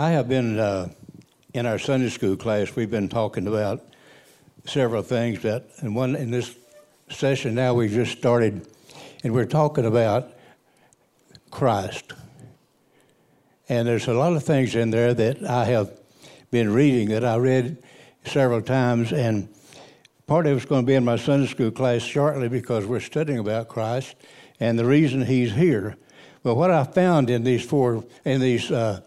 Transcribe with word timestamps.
I 0.00 0.12
have 0.12 0.30
been 0.30 0.58
uh, 0.58 0.88
in 1.52 1.66
our 1.66 1.78
Sunday 1.78 2.08
school 2.08 2.34
class. 2.34 2.74
We've 2.74 2.90
been 2.90 3.10
talking 3.10 3.46
about 3.46 3.84
several 4.64 5.02
things 5.02 5.42
that, 5.42 5.66
and 5.80 5.94
one 5.94 6.16
in 6.16 6.30
this 6.30 6.56
session 7.10 7.54
now 7.54 7.74
we 7.74 7.88
just 7.88 8.16
started, 8.16 8.66
and 9.22 9.34
we're 9.34 9.44
talking 9.44 9.84
about 9.84 10.32
Christ. 11.50 12.14
And 13.68 13.86
there's 13.86 14.08
a 14.08 14.14
lot 14.14 14.32
of 14.32 14.42
things 14.42 14.74
in 14.74 14.90
there 14.90 15.12
that 15.12 15.44
I 15.44 15.66
have 15.66 15.92
been 16.50 16.72
reading 16.72 17.10
that 17.10 17.22
I 17.22 17.36
read 17.36 17.76
several 18.24 18.62
times, 18.62 19.12
and 19.12 19.50
part 20.26 20.46
of 20.46 20.56
it's 20.56 20.64
going 20.64 20.80
to 20.80 20.86
be 20.86 20.94
in 20.94 21.04
my 21.04 21.16
Sunday 21.16 21.46
school 21.46 21.70
class 21.70 22.00
shortly 22.00 22.48
because 22.48 22.86
we're 22.86 23.00
studying 23.00 23.38
about 23.38 23.68
Christ 23.68 24.14
and 24.60 24.78
the 24.78 24.86
reason 24.86 25.26
He's 25.26 25.52
here. 25.52 25.98
But 26.42 26.54
what 26.54 26.70
I 26.70 26.84
found 26.84 27.28
in 27.28 27.44
these 27.44 27.62
four, 27.66 28.02
in 28.24 28.40
these 28.40 28.70
uh, 28.70 29.02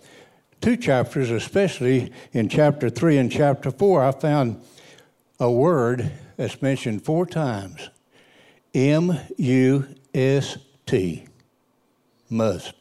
two 0.64 0.78
chapters, 0.78 1.30
especially 1.30 2.10
in 2.32 2.48
chapter 2.48 2.90
three 2.90 3.18
and 3.18 3.30
chapter 3.30 3.70
four, 3.70 4.02
I 4.02 4.14
found 4.14 4.64
a 5.38 5.52
word 5.52 6.10
that's 6.38 6.62
mentioned 6.62 7.04
four 7.04 7.26
times 7.26 7.90
M 8.74 9.20
U 9.36 9.86
S 10.14 10.58
T. 10.86 11.26
Must. 12.30 12.74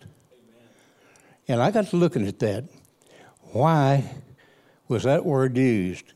And 1.49 1.61
I 1.61 1.73
got 1.73 1.89
to 1.89 1.97
looking 1.97 2.25
at 2.29 2.39
that. 2.39 2.65
Why 3.51 4.15
was 4.87 5.03
that 5.03 5.27
word 5.27 5.59
used? 5.59 6.13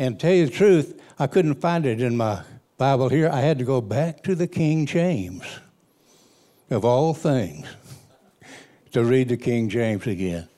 And 0.00 0.18
to 0.18 0.26
tell 0.26 0.34
you 0.34 0.46
the 0.46 0.52
truth, 0.52 1.00
I 1.16 1.28
couldn't 1.28 1.60
find 1.60 1.86
it 1.86 2.02
in 2.02 2.16
my 2.16 2.42
Bible 2.76 3.08
here. 3.08 3.30
I 3.32 3.40
had 3.40 3.60
to 3.60 3.64
go 3.64 3.80
back 3.80 4.24
to 4.24 4.34
the 4.34 4.48
King 4.48 4.84
James, 4.84 5.44
of 6.70 6.84
all 6.84 7.14
things, 7.14 7.68
to 8.90 9.04
read 9.04 9.28
the 9.28 9.36
King 9.36 9.68
James 9.68 10.04
again. 10.08 10.48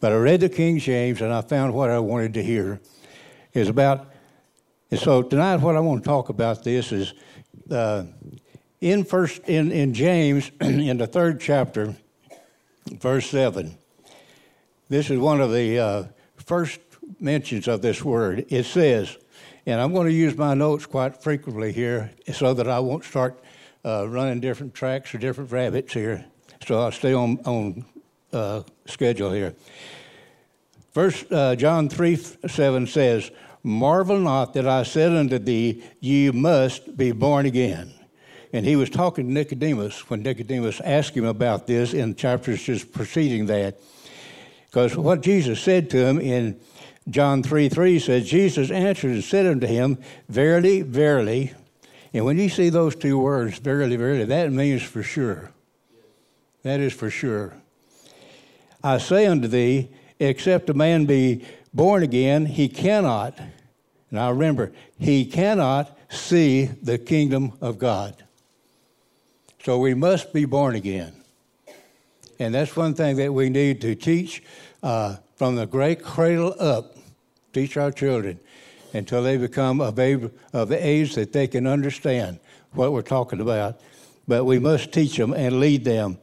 But 0.00 0.12
I 0.12 0.16
read 0.16 0.40
the 0.40 0.48
King 0.48 0.78
James 0.78 1.20
and 1.20 1.32
I 1.32 1.40
found 1.40 1.74
what 1.74 1.90
I 1.90 1.98
wanted 1.98 2.34
to 2.34 2.42
hear 2.42 2.80
is 3.52 3.68
about. 3.68 4.12
And 4.90 5.00
so 5.00 5.22
tonight, 5.22 5.56
what 5.56 5.76
I 5.76 5.80
want 5.80 6.02
to 6.04 6.08
talk 6.08 6.28
about 6.28 6.62
this 6.62 6.92
is 6.92 7.14
uh, 7.70 8.04
in 8.80 9.04
first 9.04 9.48
in 9.48 9.72
in 9.72 9.94
James 9.94 10.50
in 10.60 10.98
the 10.98 11.06
third 11.06 11.40
chapter 11.40 11.96
verse 12.90 13.28
7. 13.30 13.76
This 14.88 15.10
is 15.10 15.18
one 15.18 15.40
of 15.40 15.52
the 15.52 15.78
uh, 15.78 16.04
first 16.36 16.80
mentions 17.18 17.68
of 17.68 17.82
this 17.82 18.04
word. 18.04 18.46
It 18.48 18.64
says, 18.64 19.16
and 19.66 19.80
I'm 19.80 19.92
going 19.92 20.06
to 20.06 20.12
use 20.12 20.36
my 20.36 20.54
notes 20.54 20.86
quite 20.86 21.22
frequently 21.22 21.72
here 21.72 22.12
so 22.32 22.54
that 22.54 22.68
I 22.68 22.78
won't 22.78 23.04
start 23.04 23.42
uh, 23.84 24.06
running 24.08 24.40
different 24.40 24.74
tracks 24.74 25.14
or 25.14 25.18
different 25.18 25.50
rabbits 25.50 25.92
here. 25.92 26.24
So 26.66 26.80
I'll 26.80 26.92
stay 26.92 27.12
on, 27.12 27.38
on 27.44 27.84
uh, 28.36 28.62
schedule 28.86 29.32
here. 29.32 29.54
First, 30.92 31.30
uh, 31.32 31.56
John 31.56 31.88
3 31.88 32.16
7 32.16 32.86
says, 32.86 33.30
Marvel 33.62 34.18
not 34.18 34.54
that 34.54 34.68
I 34.68 34.84
said 34.84 35.12
unto 35.12 35.38
thee, 35.38 35.82
Ye 36.00 36.30
must 36.30 36.96
be 36.96 37.12
born 37.12 37.46
again. 37.46 37.92
And 38.52 38.64
he 38.64 38.76
was 38.76 38.88
talking 38.88 39.26
to 39.26 39.32
Nicodemus 39.32 40.08
when 40.08 40.22
Nicodemus 40.22 40.80
asked 40.80 41.16
him 41.16 41.24
about 41.24 41.66
this 41.66 41.92
in 41.92 42.14
chapters 42.14 42.62
just 42.62 42.92
preceding 42.92 43.46
that. 43.46 43.78
Because 44.66 44.96
what 44.96 45.20
Jesus 45.20 45.60
said 45.60 45.90
to 45.90 46.06
him 46.06 46.20
in 46.20 46.60
John 47.08 47.42
3 47.42 47.68
3 47.68 47.98
says, 47.98 48.28
Jesus 48.28 48.70
answered 48.70 49.12
and 49.12 49.24
said 49.24 49.46
unto 49.46 49.66
him, 49.66 49.98
Verily, 50.28 50.82
verily. 50.82 51.52
And 52.14 52.24
when 52.24 52.38
you 52.38 52.48
see 52.48 52.70
those 52.70 52.96
two 52.96 53.18
words, 53.18 53.58
verily, 53.58 53.96
verily, 53.96 54.24
that 54.24 54.52
means 54.52 54.82
for 54.82 55.02
sure. 55.02 55.50
That 56.62 56.80
is 56.80 56.92
for 56.92 57.10
sure. 57.10 57.54
I 58.82 58.98
say 58.98 59.26
unto 59.26 59.48
thee, 59.48 59.90
except 60.18 60.70
a 60.70 60.74
man 60.74 61.06
be 61.06 61.44
born 61.74 62.02
again, 62.02 62.46
he 62.46 62.68
cannot. 62.68 63.38
Now 64.10 64.30
remember, 64.30 64.72
he 64.98 65.24
cannot 65.26 65.96
see 66.08 66.66
the 66.66 66.98
kingdom 66.98 67.52
of 67.60 67.78
God. 67.78 68.24
So 69.64 69.78
we 69.78 69.94
must 69.94 70.32
be 70.32 70.44
born 70.44 70.76
again. 70.76 71.12
And 72.38 72.54
that's 72.54 72.76
one 72.76 72.94
thing 72.94 73.16
that 73.16 73.32
we 73.32 73.48
need 73.48 73.80
to 73.80 73.94
teach 73.94 74.42
uh, 74.82 75.16
from 75.36 75.56
the 75.56 75.66
great 75.66 76.02
cradle 76.02 76.54
up, 76.60 76.96
teach 77.52 77.76
our 77.76 77.90
children 77.90 78.38
until 78.92 79.22
they 79.22 79.36
become 79.36 79.80
of, 79.80 79.98
of 79.98 80.68
the 80.68 80.86
age 80.86 81.14
that 81.14 81.32
they 81.32 81.46
can 81.46 81.66
understand 81.66 82.38
what 82.72 82.92
we're 82.92 83.02
talking 83.02 83.40
about. 83.40 83.80
But 84.28 84.44
we 84.44 84.58
must 84.58 84.92
teach 84.92 85.16
them 85.16 85.32
and 85.32 85.60
lead 85.60 85.84
them. 85.84 86.18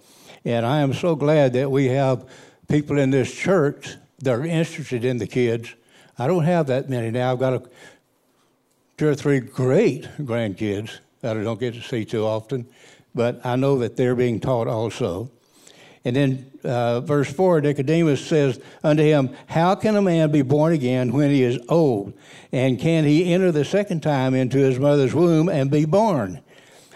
And 0.46 0.66
I 0.66 0.80
am 0.82 0.94
so 0.94 1.16
glad 1.16 1.54
that 1.54 1.72
we 1.72 1.88
have 1.88 2.28
people 2.68 2.98
in 2.98 3.10
this 3.10 3.34
church 3.34 3.96
that 4.20 4.34
are 4.34 4.46
interested 4.46 5.06
in 5.06 5.18
the 5.18 5.28
kids. 5.28 5.74
I 6.18 6.28
don't 6.28 6.44
have 6.44 6.68
that 6.68 6.90
many 6.90 7.12
now. 7.12 7.32
I've 7.32 7.40
got 7.40 7.54
a, 7.54 7.64
two 8.98 9.08
or 9.08 9.16
three 9.16 9.40
great 9.40 10.04
grandkids 10.20 11.00
that 11.22 11.38
I 11.38 11.44
don't 11.44 11.60
get 11.60 11.74
to 11.76 11.82
see 11.82 12.06
too 12.06 12.26
often 12.26 12.68
but 13.16 13.46
I 13.46 13.56
know 13.56 13.80
that 13.80 13.96
they're 13.96 14.16
being 14.16 14.40
taught 14.40 14.68
also. 14.68 15.30
And 16.06 16.16
then 16.16 16.52
uh, 16.64 17.00
verse 17.02 17.32
4 17.32 17.62
Nicodemus 17.62 18.26
says 18.26 18.60
unto 18.84 19.04
him, 19.04 19.36
How 19.48 19.76
can 19.76 19.96
a 19.96 20.02
man 20.02 20.32
be 20.32 20.42
born 20.42 20.74
again 20.74 21.14
when 21.14 21.30
he 21.30 21.44
is 21.44 21.60
old? 21.70 22.14
And 22.52 22.80
can 22.80 23.06
he 23.06 23.34
enter 23.34 23.52
the 23.52 23.64
second 23.64 24.02
time 24.04 24.34
into 24.34 24.58
his 24.58 24.80
mother's 24.80 25.14
womb 25.14 25.48
and 25.48 25.72
be 25.72 25.86
born? 25.86 26.42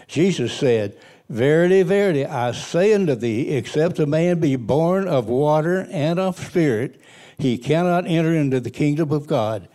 Jesus 0.07 0.51
said, 0.51 0.97
Verily, 1.29 1.83
verily, 1.83 2.25
I 2.25 2.53
say 2.53 2.93
unto 2.93 3.13
thee, 3.13 3.49
except 3.49 3.99
a 3.99 4.05
man 4.05 4.39
be 4.39 4.55
born 4.55 5.07
of 5.07 5.27
water 5.27 5.85
and 5.91 6.19
of 6.19 6.39
spirit, 6.39 7.01
he 7.37 7.57
cannot 7.57 8.07
enter 8.07 8.33
into 8.33 8.59
the 8.59 8.71
kingdom 8.71 9.11
of 9.11 9.27
God. 9.27 9.67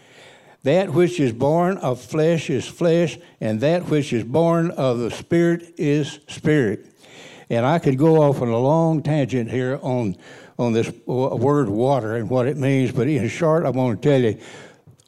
That 0.63 0.91
which 0.91 1.21
is 1.21 1.33
born 1.33 1.77
of 1.79 2.01
flesh 2.01 2.49
is 2.49 2.67
flesh, 2.67 3.19
and 3.41 3.61
that 3.61 3.89
which 3.89 4.13
is 4.13 4.25
born 4.25 4.71
of 4.71 4.99
the 4.99 5.11
Spirit 5.11 5.75
is 5.77 6.21
spirit. 6.29 6.87
And 7.51 7.67
I 7.67 7.81
could 7.81 7.99
go 7.99 8.23
off 8.23 8.41
on 8.41 8.49
a 8.49 8.59
long 8.59 9.03
tangent 9.03 9.51
here 9.51 9.79
on, 9.83 10.17
on 10.59 10.73
this 10.73 10.91
word 11.07 11.69
water 11.69 12.15
and 12.17 12.31
what 12.31 12.47
it 12.47 12.57
means, 12.57 12.93
but 12.93 13.09
in 13.09 13.29
short, 13.29 13.67
I'm 13.67 13.73
going 13.73 13.97
to 13.97 14.03
tell 14.03 14.21
you 14.21 14.39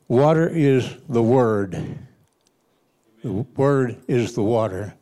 water 0.09 0.49
is 0.49 0.94
the 1.09 1.22
Word. 1.22 1.99
The 3.22 3.32
Word 3.32 3.97
is 4.09 4.34
the 4.34 4.43
water. 4.43 4.94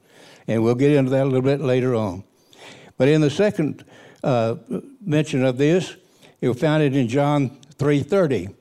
And 0.46 0.62
we'll 0.62 0.74
get 0.74 0.92
into 0.92 1.10
that 1.10 1.22
a 1.22 1.24
little 1.24 1.42
bit 1.42 1.60
later 1.60 1.94
on. 1.94 2.24
But 2.96 3.08
in 3.08 3.20
the 3.20 3.30
second 3.30 3.84
uh, 4.22 4.56
mention 5.04 5.44
of 5.44 5.58
this, 5.58 5.96
you'll 6.40 6.54
find 6.54 6.82
it 6.82 6.96
in 6.96 7.08
John 7.08 7.58
3.30 7.78 8.54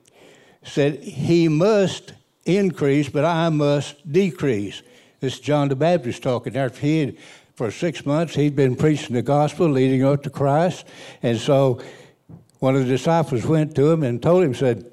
said, 0.63 1.03
He 1.03 1.47
must 1.47 2.13
increase, 2.45 3.09
but 3.09 3.25
I 3.25 3.49
must 3.49 4.11
decrease. 4.11 4.81
This 5.19 5.35
is 5.35 5.39
John 5.39 5.67
the 5.67 5.75
Baptist 5.75 6.23
talking. 6.23 6.55
After 6.55 6.79
he 6.79 6.99
had, 6.99 7.17
for 7.55 7.69
six 7.69 8.05
months, 8.05 8.35
he'd 8.35 8.55
been 8.55 8.75
preaching 8.75 9.15
the 9.15 9.21
gospel 9.21 9.69
leading 9.69 10.03
up 10.03 10.23
to 10.23 10.29
Christ. 10.29 10.85
And 11.21 11.37
so 11.37 11.81
one 12.59 12.75
of 12.75 12.81
the 12.81 12.87
disciples 12.87 13.45
went 13.45 13.75
to 13.75 13.91
him 13.91 14.03
and 14.03 14.21
told 14.21 14.43
him, 14.43 14.55
said, 14.55 14.91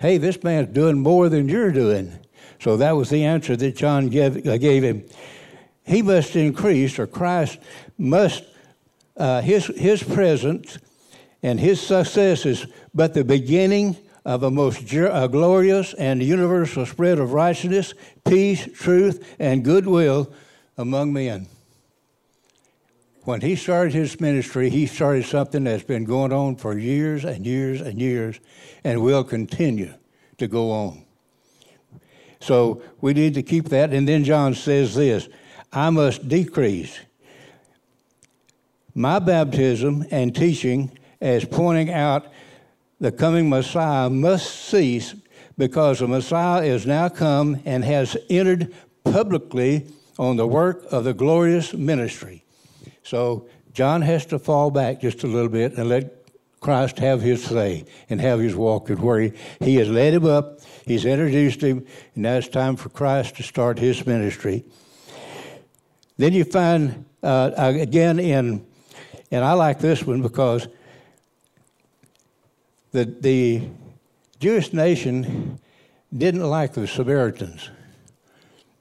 Hey, 0.00 0.18
this 0.18 0.42
man's 0.42 0.68
doing 0.74 1.00
more 1.00 1.28
than 1.28 1.48
you're 1.48 1.72
doing. 1.72 2.12
So 2.60 2.76
that 2.76 2.92
was 2.92 3.10
the 3.10 3.24
answer 3.24 3.56
that 3.56 3.76
John 3.76 4.08
gave, 4.08 4.46
uh, 4.46 4.58
gave 4.58 4.84
him. 4.84 5.04
He 5.86 6.02
must 6.02 6.34
increase, 6.34 6.98
or 6.98 7.06
Christ 7.06 7.58
must, 7.96 8.44
uh, 9.16 9.40
his, 9.40 9.66
his 9.66 10.02
presence 10.02 10.78
and 11.42 11.60
his 11.60 11.80
success 11.80 12.44
is 12.44 12.66
but 12.92 13.14
the 13.14 13.24
beginning 13.24 13.96
of 14.24 14.42
a 14.42 14.50
most 14.50 14.92
a 14.92 15.28
glorious 15.28 15.94
and 15.94 16.20
universal 16.20 16.84
spread 16.84 17.20
of 17.20 17.32
righteousness, 17.32 17.94
peace, 18.24 18.68
truth, 18.74 19.36
and 19.38 19.64
goodwill 19.64 20.32
among 20.76 21.12
men. 21.12 21.46
When 23.22 23.40
he 23.40 23.54
started 23.54 23.92
his 23.92 24.20
ministry, 24.20 24.70
he 24.70 24.86
started 24.86 25.24
something 25.24 25.64
that's 25.64 25.84
been 25.84 26.04
going 26.04 26.32
on 26.32 26.56
for 26.56 26.76
years 26.76 27.24
and 27.24 27.46
years 27.46 27.80
and 27.80 28.00
years 28.00 28.40
and 28.82 29.02
will 29.02 29.22
continue 29.22 29.94
to 30.38 30.48
go 30.48 30.72
on. 30.72 31.04
So 32.40 32.82
we 33.00 33.14
need 33.14 33.34
to 33.34 33.42
keep 33.42 33.68
that. 33.68 33.92
And 33.92 34.08
then 34.08 34.24
John 34.24 34.54
says 34.54 34.94
this 34.96 35.28
I 35.72 35.90
must 35.90 36.28
decrease. 36.28 36.98
My 38.94 39.18
baptism 39.18 40.06
and 40.10 40.34
teaching 40.34 40.98
as 41.20 41.44
pointing 41.44 41.92
out 41.92 42.26
the 42.98 43.12
coming 43.12 43.48
Messiah 43.48 44.08
must 44.08 44.54
cease 44.54 45.14
because 45.58 45.98
the 45.98 46.08
Messiah 46.08 46.62
is 46.62 46.86
now 46.86 47.08
come 47.08 47.60
and 47.64 47.84
has 47.84 48.16
entered 48.30 48.74
publicly 49.04 49.86
on 50.18 50.36
the 50.36 50.46
work 50.46 50.84
of 50.90 51.04
the 51.04 51.14
glorious 51.14 51.74
ministry. 51.74 52.44
So 53.02 53.48
John 53.72 54.02
has 54.02 54.24
to 54.26 54.38
fall 54.38 54.70
back 54.70 55.00
just 55.00 55.22
a 55.24 55.26
little 55.26 55.50
bit 55.50 55.74
and 55.74 55.88
let 55.88 56.26
Christ 56.60 56.98
have 56.98 57.20
his 57.20 57.44
say 57.44 57.84
and 58.08 58.20
have 58.20 58.40
his 58.40 58.56
walk 58.56 58.88
and 58.90 58.98
where 59.00 59.20
he, 59.20 59.32
he 59.60 59.76
has 59.76 59.88
led 59.88 60.14
him 60.14 60.24
up, 60.24 60.60
he's 60.86 61.04
introduced 61.04 61.60
him, 61.60 61.84
and 62.14 62.22
now 62.22 62.36
it's 62.36 62.48
time 62.48 62.76
for 62.76 62.88
Christ 62.88 63.36
to 63.36 63.42
start 63.42 63.78
his 63.78 64.04
ministry. 64.06 64.64
Then 66.16 66.32
you 66.32 66.44
find 66.44 67.04
uh, 67.22 67.50
again 67.56 68.18
in, 68.18 68.66
and 69.30 69.44
I 69.44 69.52
like 69.52 69.78
this 69.78 70.02
one 70.04 70.22
because 70.22 70.66
the, 72.92 73.04
the 73.04 73.68
Jewish 74.40 74.72
nation 74.72 75.58
didn't 76.16 76.48
like 76.48 76.72
the 76.72 76.86
Samaritans. 76.86 77.70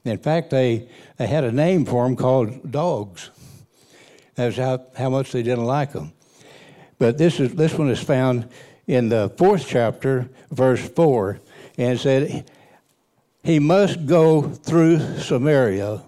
In 0.05 0.17
fact, 0.19 0.51
they, 0.51 0.87
they 1.17 1.27
had 1.27 1.43
a 1.43 1.51
name 1.51 1.85
for 1.85 2.05
them 2.05 2.15
called 2.15 2.71
dogs. 2.71 3.31
That's 4.35 4.57
how, 4.57 4.85
how 4.95 5.09
much 5.09 5.31
they 5.31 5.41
didn't 5.41 5.65
like 5.65 5.93
them. 5.93 6.13
But 6.99 7.17
this, 7.17 7.39
is, 7.39 7.55
this 7.55 7.73
one 7.73 7.89
is 7.89 8.01
found 8.01 8.47
in 8.88 9.09
the 9.09 9.33
fourth 9.38 9.65
chapter, 9.67 10.29
verse 10.51 10.88
4, 10.89 11.39
and 11.77 11.93
it 11.93 11.99
said, 11.99 12.49
He 13.43 13.59
must 13.59 14.05
go 14.05 14.43
through 14.43 15.19
Samaria. 15.19 16.03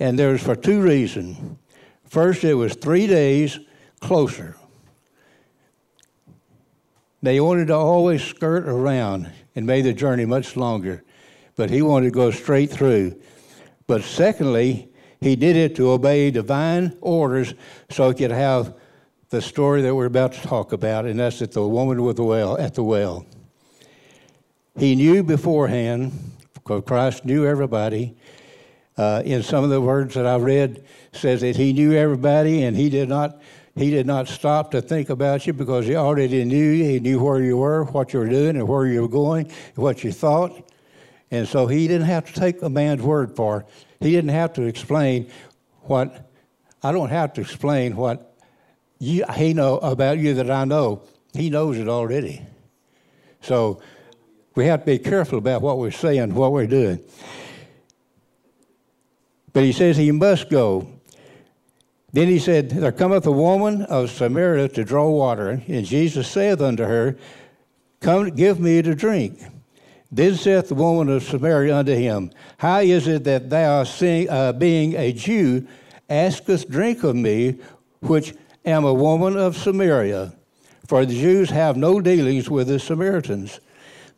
And 0.00 0.18
there's 0.18 0.42
for 0.42 0.54
two 0.54 0.80
reasons. 0.80 1.58
First, 2.04 2.44
it 2.44 2.54
was 2.54 2.74
three 2.74 3.06
days 3.06 3.58
closer. 4.00 4.56
They 7.22 7.40
wanted 7.40 7.68
to 7.68 7.74
always 7.74 8.22
skirt 8.22 8.68
around 8.68 9.30
and 9.56 9.66
made 9.66 9.82
the 9.82 9.92
journey 9.92 10.24
much 10.24 10.56
longer, 10.56 11.02
but 11.56 11.68
he 11.68 11.82
wanted 11.82 12.06
to 12.06 12.12
go 12.12 12.30
straight 12.30 12.70
through. 12.70 13.20
But 13.88 14.04
secondly, 14.04 14.88
he 15.20 15.34
did 15.34 15.56
it 15.56 15.74
to 15.76 15.90
obey 15.90 16.30
divine 16.30 16.96
orders 17.00 17.54
so 17.90 18.10
he 18.10 18.14
could 18.14 18.30
have 18.30 18.74
the 19.30 19.42
story 19.42 19.82
that 19.82 19.94
we're 19.94 20.06
about 20.06 20.32
to 20.34 20.42
talk 20.42 20.72
about, 20.72 21.06
and 21.06 21.18
that's 21.18 21.42
at 21.42 21.52
the 21.52 21.66
woman 21.66 22.02
with 22.02 22.16
the 22.16 22.24
well 22.24 22.56
at 22.56 22.74
the 22.74 22.84
well. 22.84 23.26
He 24.78 24.94
knew 24.94 25.24
beforehand, 25.24 26.12
because 26.54 26.84
Christ 26.86 27.24
knew 27.24 27.44
everybody. 27.44 28.16
Uh, 28.98 29.22
in 29.24 29.42
some 29.42 29.64
of 29.64 29.70
the 29.70 29.80
words 29.80 30.14
that 30.14 30.26
I've 30.26 30.42
read, 30.42 30.84
says 31.12 31.40
that 31.40 31.56
he 31.56 31.72
knew 31.72 31.92
everybody, 31.92 32.64
and 32.64 32.76
he 32.76 32.90
did 32.90 33.08
not 33.08 33.40
he 33.76 33.90
did 33.90 34.06
not 34.06 34.26
stop 34.26 34.72
to 34.72 34.82
think 34.82 35.08
about 35.08 35.46
you 35.46 35.52
because 35.52 35.86
he 35.86 35.94
already 35.94 36.44
knew 36.44 36.70
you. 36.70 36.84
He 36.84 36.98
knew 36.98 37.22
where 37.22 37.40
you 37.40 37.58
were, 37.58 37.84
what 37.84 38.12
you 38.12 38.18
were 38.18 38.28
doing, 38.28 38.56
and 38.56 38.66
where 38.66 38.86
you 38.86 39.02
were 39.02 39.08
going, 39.08 39.52
what 39.76 40.02
you 40.02 40.10
thought. 40.10 40.68
And 41.30 41.46
so 41.46 41.68
he 41.68 41.86
didn't 41.86 42.08
have 42.08 42.26
to 42.26 42.32
take 42.32 42.60
a 42.62 42.68
man's 42.68 43.02
word 43.02 43.36
for. 43.36 43.60
It. 43.60 43.66
He 44.00 44.10
didn't 44.10 44.30
have 44.30 44.52
to 44.54 44.62
explain 44.62 45.30
what 45.82 46.28
I 46.82 46.90
don't 46.90 47.10
have 47.10 47.34
to 47.34 47.40
explain 47.40 47.94
what 47.94 48.36
you, 48.98 49.24
he 49.36 49.54
know 49.54 49.78
about 49.78 50.18
you 50.18 50.34
that 50.34 50.50
I 50.50 50.64
know. 50.64 51.02
He 51.34 51.50
knows 51.50 51.78
it 51.78 51.88
already. 51.88 52.42
So 53.42 53.80
we 54.54 54.66
have 54.66 54.80
to 54.80 54.86
be 54.86 54.98
careful 54.98 55.38
about 55.38 55.62
what 55.62 55.78
we're 55.78 55.92
saying, 55.92 56.34
what 56.34 56.52
we're 56.52 56.66
doing. 56.66 57.00
But 59.58 59.64
he 59.64 59.72
says 59.72 59.96
he 59.96 60.12
must 60.12 60.50
go. 60.50 60.88
Then 62.12 62.28
he 62.28 62.38
said, 62.38 62.70
There 62.70 62.92
cometh 62.92 63.26
a 63.26 63.32
woman 63.32 63.82
of 63.82 64.08
Samaria 64.08 64.68
to 64.68 64.84
draw 64.84 65.10
water, 65.10 65.60
and 65.66 65.84
Jesus 65.84 66.30
saith 66.30 66.60
unto 66.60 66.84
her, 66.84 67.16
Come, 67.98 68.30
give 68.36 68.60
me 68.60 68.80
to 68.82 68.94
drink. 68.94 69.42
Then 70.12 70.36
saith 70.36 70.68
the 70.68 70.76
woman 70.76 71.08
of 71.08 71.24
Samaria 71.24 71.76
unto 71.76 71.92
him, 71.92 72.30
How 72.58 72.78
is 72.78 73.08
it 73.08 73.24
that 73.24 73.50
thou, 73.50 73.82
uh, 73.82 74.52
being 74.52 74.94
a 74.94 75.12
Jew, 75.12 75.66
askest 76.08 76.70
drink 76.70 77.02
of 77.02 77.16
me, 77.16 77.58
which 77.98 78.36
am 78.64 78.84
a 78.84 78.94
woman 78.94 79.36
of 79.36 79.56
Samaria? 79.56 80.34
For 80.86 81.04
the 81.04 81.20
Jews 81.20 81.50
have 81.50 81.76
no 81.76 82.00
dealings 82.00 82.48
with 82.48 82.68
the 82.68 82.78
Samaritans. 82.78 83.58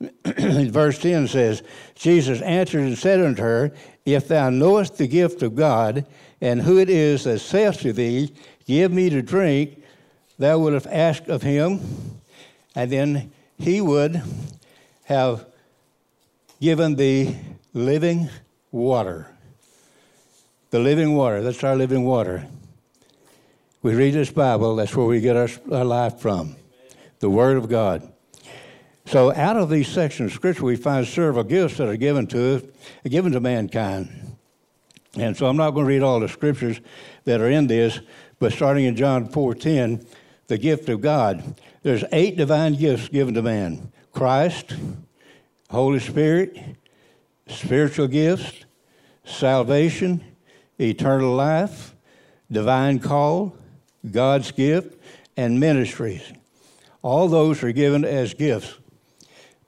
Verse 0.24 0.98
10 0.98 1.28
says, 1.28 1.62
Jesus 1.94 2.40
answered 2.40 2.80
and 2.80 2.96
said 2.96 3.20
unto 3.20 3.42
her, 3.42 3.72
If 4.06 4.28
thou 4.28 4.48
knowest 4.48 4.96
the 4.96 5.06
gift 5.06 5.42
of 5.42 5.54
God, 5.54 6.06
and 6.40 6.62
who 6.62 6.78
it 6.78 6.88
is 6.88 7.24
that 7.24 7.40
saith 7.40 7.80
to 7.80 7.92
thee, 7.92 8.32
Give 8.66 8.92
me 8.92 9.10
to 9.10 9.20
drink, 9.20 9.82
thou 10.38 10.58
wouldst 10.58 10.84
have 10.84 10.94
asked 10.94 11.28
of 11.28 11.42
him, 11.42 11.80
and 12.74 12.90
then 12.90 13.32
he 13.58 13.80
would 13.80 14.22
have 15.04 15.44
given 16.60 16.94
thee 16.94 17.36
living 17.74 18.30
water. 18.70 19.26
The 20.70 20.78
living 20.78 21.14
water, 21.14 21.42
that's 21.42 21.64
our 21.64 21.76
living 21.76 22.04
water. 22.04 22.46
We 23.82 23.94
read 23.94 24.14
this 24.14 24.30
Bible, 24.30 24.76
that's 24.76 24.94
where 24.94 25.06
we 25.06 25.20
get 25.20 25.36
our, 25.36 25.48
our 25.72 25.84
life 25.84 26.18
from. 26.18 26.54
The 27.18 27.28
Word 27.28 27.56
of 27.56 27.68
God. 27.68 28.10
So, 29.10 29.34
out 29.34 29.56
of 29.56 29.70
these 29.70 29.88
sections 29.88 30.30
of 30.30 30.36
Scripture, 30.36 30.64
we 30.64 30.76
find 30.76 31.04
several 31.04 31.42
gifts 31.42 31.78
that 31.78 31.88
are 31.88 31.96
given 31.96 32.28
to 32.28 32.54
us, 32.54 32.62
given 33.02 33.32
to 33.32 33.40
mankind. 33.40 34.36
And 35.18 35.36
so 35.36 35.46
I'm 35.46 35.56
not 35.56 35.72
going 35.72 35.84
to 35.84 35.88
read 35.88 36.04
all 36.04 36.20
the 36.20 36.28
scriptures 36.28 36.80
that 37.24 37.40
are 37.40 37.50
in 37.50 37.66
this, 37.66 37.98
but 38.38 38.52
starting 38.52 38.84
in 38.84 38.94
John 38.94 39.26
4:10, 39.26 40.06
the 40.46 40.58
gift 40.58 40.88
of 40.88 41.00
God. 41.00 41.56
There's 41.82 42.04
eight 42.12 42.36
divine 42.36 42.74
gifts 42.74 43.08
given 43.08 43.34
to 43.34 43.42
man: 43.42 43.90
Christ, 44.12 44.76
Holy 45.70 45.98
Spirit, 45.98 46.56
spiritual 47.48 48.06
gifts, 48.06 48.64
salvation, 49.24 50.22
eternal 50.78 51.34
life, 51.34 51.96
divine 52.48 53.00
call, 53.00 53.56
God's 54.08 54.52
gift, 54.52 55.02
and 55.36 55.58
ministries. 55.58 56.32
All 57.02 57.26
those 57.26 57.64
are 57.64 57.72
given 57.72 58.04
as 58.04 58.34
gifts 58.34 58.76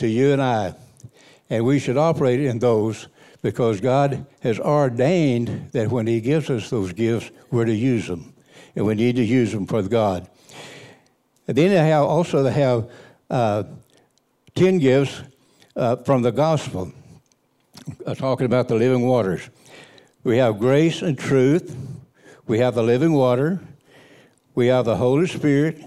to 0.03 0.09
you 0.09 0.33
and 0.33 0.43
I, 0.43 0.75
and 1.49 1.65
we 1.65 1.79
should 1.79 1.97
operate 1.97 2.41
in 2.41 2.59
those 2.59 3.07
because 3.41 3.81
God 3.81 4.27
has 4.41 4.59
ordained 4.59 5.71
that 5.71 5.93
when 5.93 6.09
He 6.09 6.21
gives 6.21 6.51
us 6.51 6.69
those 6.71 6.93
gifts, 6.93 7.31
we're 7.53 7.67
to 7.67 7.75
use 7.75 8.09
them, 8.09 8.35
and 8.75 8.85
we 8.85 8.97
need 8.97 9.15
to 9.15 9.23
use 9.23 9.53
them 9.53 9.65
for 9.65 9.81
God. 9.83 10.29
And 11.47 11.57
then 11.57 11.71
they 11.71 11.77
have 11.77 12.05
also 12.05 12.43
they 12.43 12.53
have 12.53 12.91
uh, 13.31 13.63
ten 14.57 14.79
gifts 14.79 15.23
uh, 15.77 15.97
from 15.97 16.23
the 16.23 16.33
gospel, 16.33 16.93
uh, 18.05 18.17
talking 18.17 18.47
about 18.47 18.67
the 18.67 18.75
living 18.75 19.07
waters. 19.07 19.49
We 20.25 20.39
have 20.39 20.59
grace 20.59 21.01
and 21.03 21.17
truth. 21.17 21.77
We 22.49 22.59
have 22.59 22.75
the 22.75 22.83
living 22.83 23.13
water. 23.13 23.61
We 24.57 24.67
have 24.67 24.85
the 24.85 24.97
Holy 24.97 25.29
Spirit. 25.29 25.81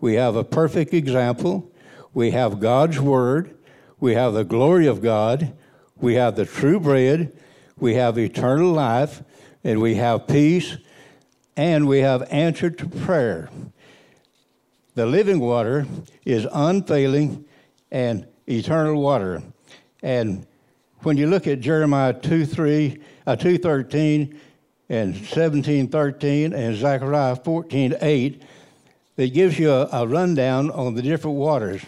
We 0.00 0.14
have 0.14 0.34
a 0.34 0.42
perfect 0.42 0.92
example. 0.92 1.70
We 2.14 2.30
have 2.30 2.60
God's 2.60 2.98
Word. 2.98 3.56
We 4.00 4.14
have 4.14 4.32
the 4.32 4.44
glory 4.44 4.86
of 4.86 5.02
God. 5.02 5.52
We 5.96 6.14
have 6.14 6.36
the 6.36 6.44
true 6.44 6.80
bread, 6.80 7.32
we 7.78 7.94
have 7.94 8.18
eternal 8.18 8.72
life, 8.72 9.22
and 9.62 9.80
we 9.80 9.94
have 9.94 10.26
peace, 10.26 10.76
and 11.56 11.86
we 11.86 12.00
have 12.00 12.22
answer 12.30 12.68
to 12.68 12.86
prayer. 12.86 13.48
The 14.94 15.06
living 15.06 15.40
water 15.40 15.86
is 16.24 16.46
unfailing 16.52 17.44
and 17.90 18.26
eternal 18.46 19.00
water. 19.00 19.42
And 20.02 20.46
when 21.00 21.16
you 21.16 21.26
look 21.26 21.46
at 21.46 21.60
Jeremiah 21.60 22.12
2 22.12 22.44
3, 22.44 22.98
uh, 23.26 23.36
213 23.36 24.40
and 24.88 25.14
1713 25.14 26.52
and 26.52 26.76
Zechariah 26.76 27.36
14 27.36 27.94
8, 28.00 28.42
it 29.16 29.28
gives 29.28 29.58
you 29.58 29.70
a, 29.70 29.88
a 29.92 30.06
rundown 30.06 30.70
on 30.70 30.94
the 30.94 31.02
different 31.02 31.36
waters. 31.36 31.82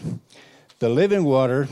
The 0.79 0.89
living 0.89 1.25
water 1.25 1.69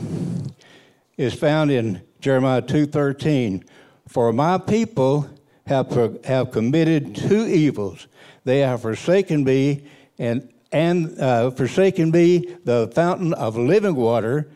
is 1.17 1.33
found 1.33 1.71
in 1.71 2.01
Jeremiah 2.19 2.61
2:13, 2.61 3.63
"For 4.07 4.33
my 4.33 4.57
people 4.57 5.29
have, 5.67 6.19
have 6.25 6.51
committed 6.51 7.15
two 7.15 7.45
evils. 7.45 8.07
They 8.43 8.59
have 8.59 8.81
forsaken 8.81 9.43
me 9.43 9.83
and 10.17 10.49
and 10.71 11.17
uh, 11.21 11.51
forsaken 11.51 12.11
me, 12.11 12.53
the 12.65 12.91
fountain 12.93 13.33
of 13.35 13.55
living 13.55 13.95
water, 13.95 14.49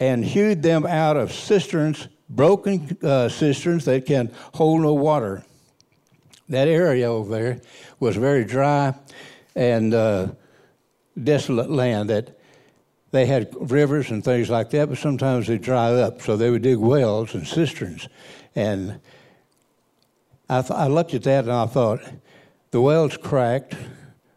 and 0.00 0.24
hewed 0.24 0.62
them 0.62 0.86
out 0.86 1.18
of 1.18 1.30
cisterns, 1.30 2.08
broken 2.30 2.96
uh, 3.02 3.28
cisterns 3.28 3.84
that 3.84 4.06
can 4.06 4.30
hold 4.54 4.80
no 4.80 4.94
water. 4.94 5.44
That 6.48 6.68
area 6.68 7.10
over 7.10 7.30
there 7.30 7.60
was 8.00 8.16
very 8.16 8.44
dry 8.44 8.94
and 9.54 9.92
uh, 9.92 10.28
desolate 11.24 11.70
land 11.70 12.10
that 12.10 12.38
they 13.10 13.26
had 13.26 13.54
rivers 13.58 14.10
and 14.10 14.22
things 14.22 14.50
like 14.50 14.70
that, 14.70 14.88
but 14.88 14.98
sometimes 14.98 15.46
they 15.46 15.58
dry 15.58 15.92
up, 15.92 16.20
so 16.20 16.36
they 16.36 16.50
would 16.50 16.62
dig 16.62 16.78
wells 16.78 17.34
and 17.34 17.46
cisterns. 17.46 18.08
And 18.54 19.00
I, 20.48 20.60
th- 20.60 20.72
I 20.72 20.86
looked 20.88 21.14
at 21.14 21.22
that 21.24 21.44
and 21.44 21.52
I 21.52 21.66
thought, 21.66 22.00
the 22.70 22.80
wells 22.80 23.16
cracked, 23.16 23.74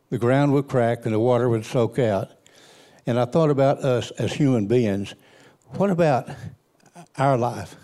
the 0.09 0.17
ground 0.17 0.53
would 0.53 0.67
crack, 0.67 1.05
and 1.05 1.13
the 1.13 1.19
water 1.19 1.49
would 1.49 1.65
soak 1.65 1.99
out. 1.99 2.29
And 3.05 3.19
I 3.19 3.25
thought 3.25 3.49
about 3.49 3.79
us 3.79 4.11
as 4.11 4.33
human 4.33 4.67
beings. 4.67 5.15
What 5.71 5.89
about 5.89 6.29
our 7.17 7.37
life? 7.37 7.75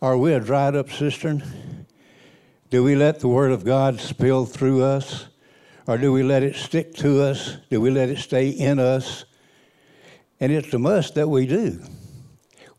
Are 0.00 0.16
we 0.16 0.32
a 0.32 0.40
dried 0.40 0.74
up 0.74 0.90
cistern? 0.90 1.86
Do 2.70 2.82
we 2.82 2.96
let 2.96 3.20
the 3.20 3.28
Word 3.28 3.52
of 3.52 3.64
God 3.64 4.00
spill 4.00 4.46
through 4.46 4.82
us? 4.82 5.26
Or 5.86 5.98
do 5.98 6.12
we 6.12 6.22
let 6.22 6.42
it 6.42 6.54
stick 6.54 6.94
to 6.96 7.22
us? 7.22 7.56
Do 7.70 7.80
we 7.80 7.90
let 7.90 8.08
it 8.08 8.18
stay 8.18 8.48
in 8.48 8.78
us? 8.78 9.24
And 10.40 10.52
it's 10.52 10.72
a 10.74 10.78
must 10.78 11.14
that 11.14 11.28
we 11.28 11.46
do. 11.46 11.80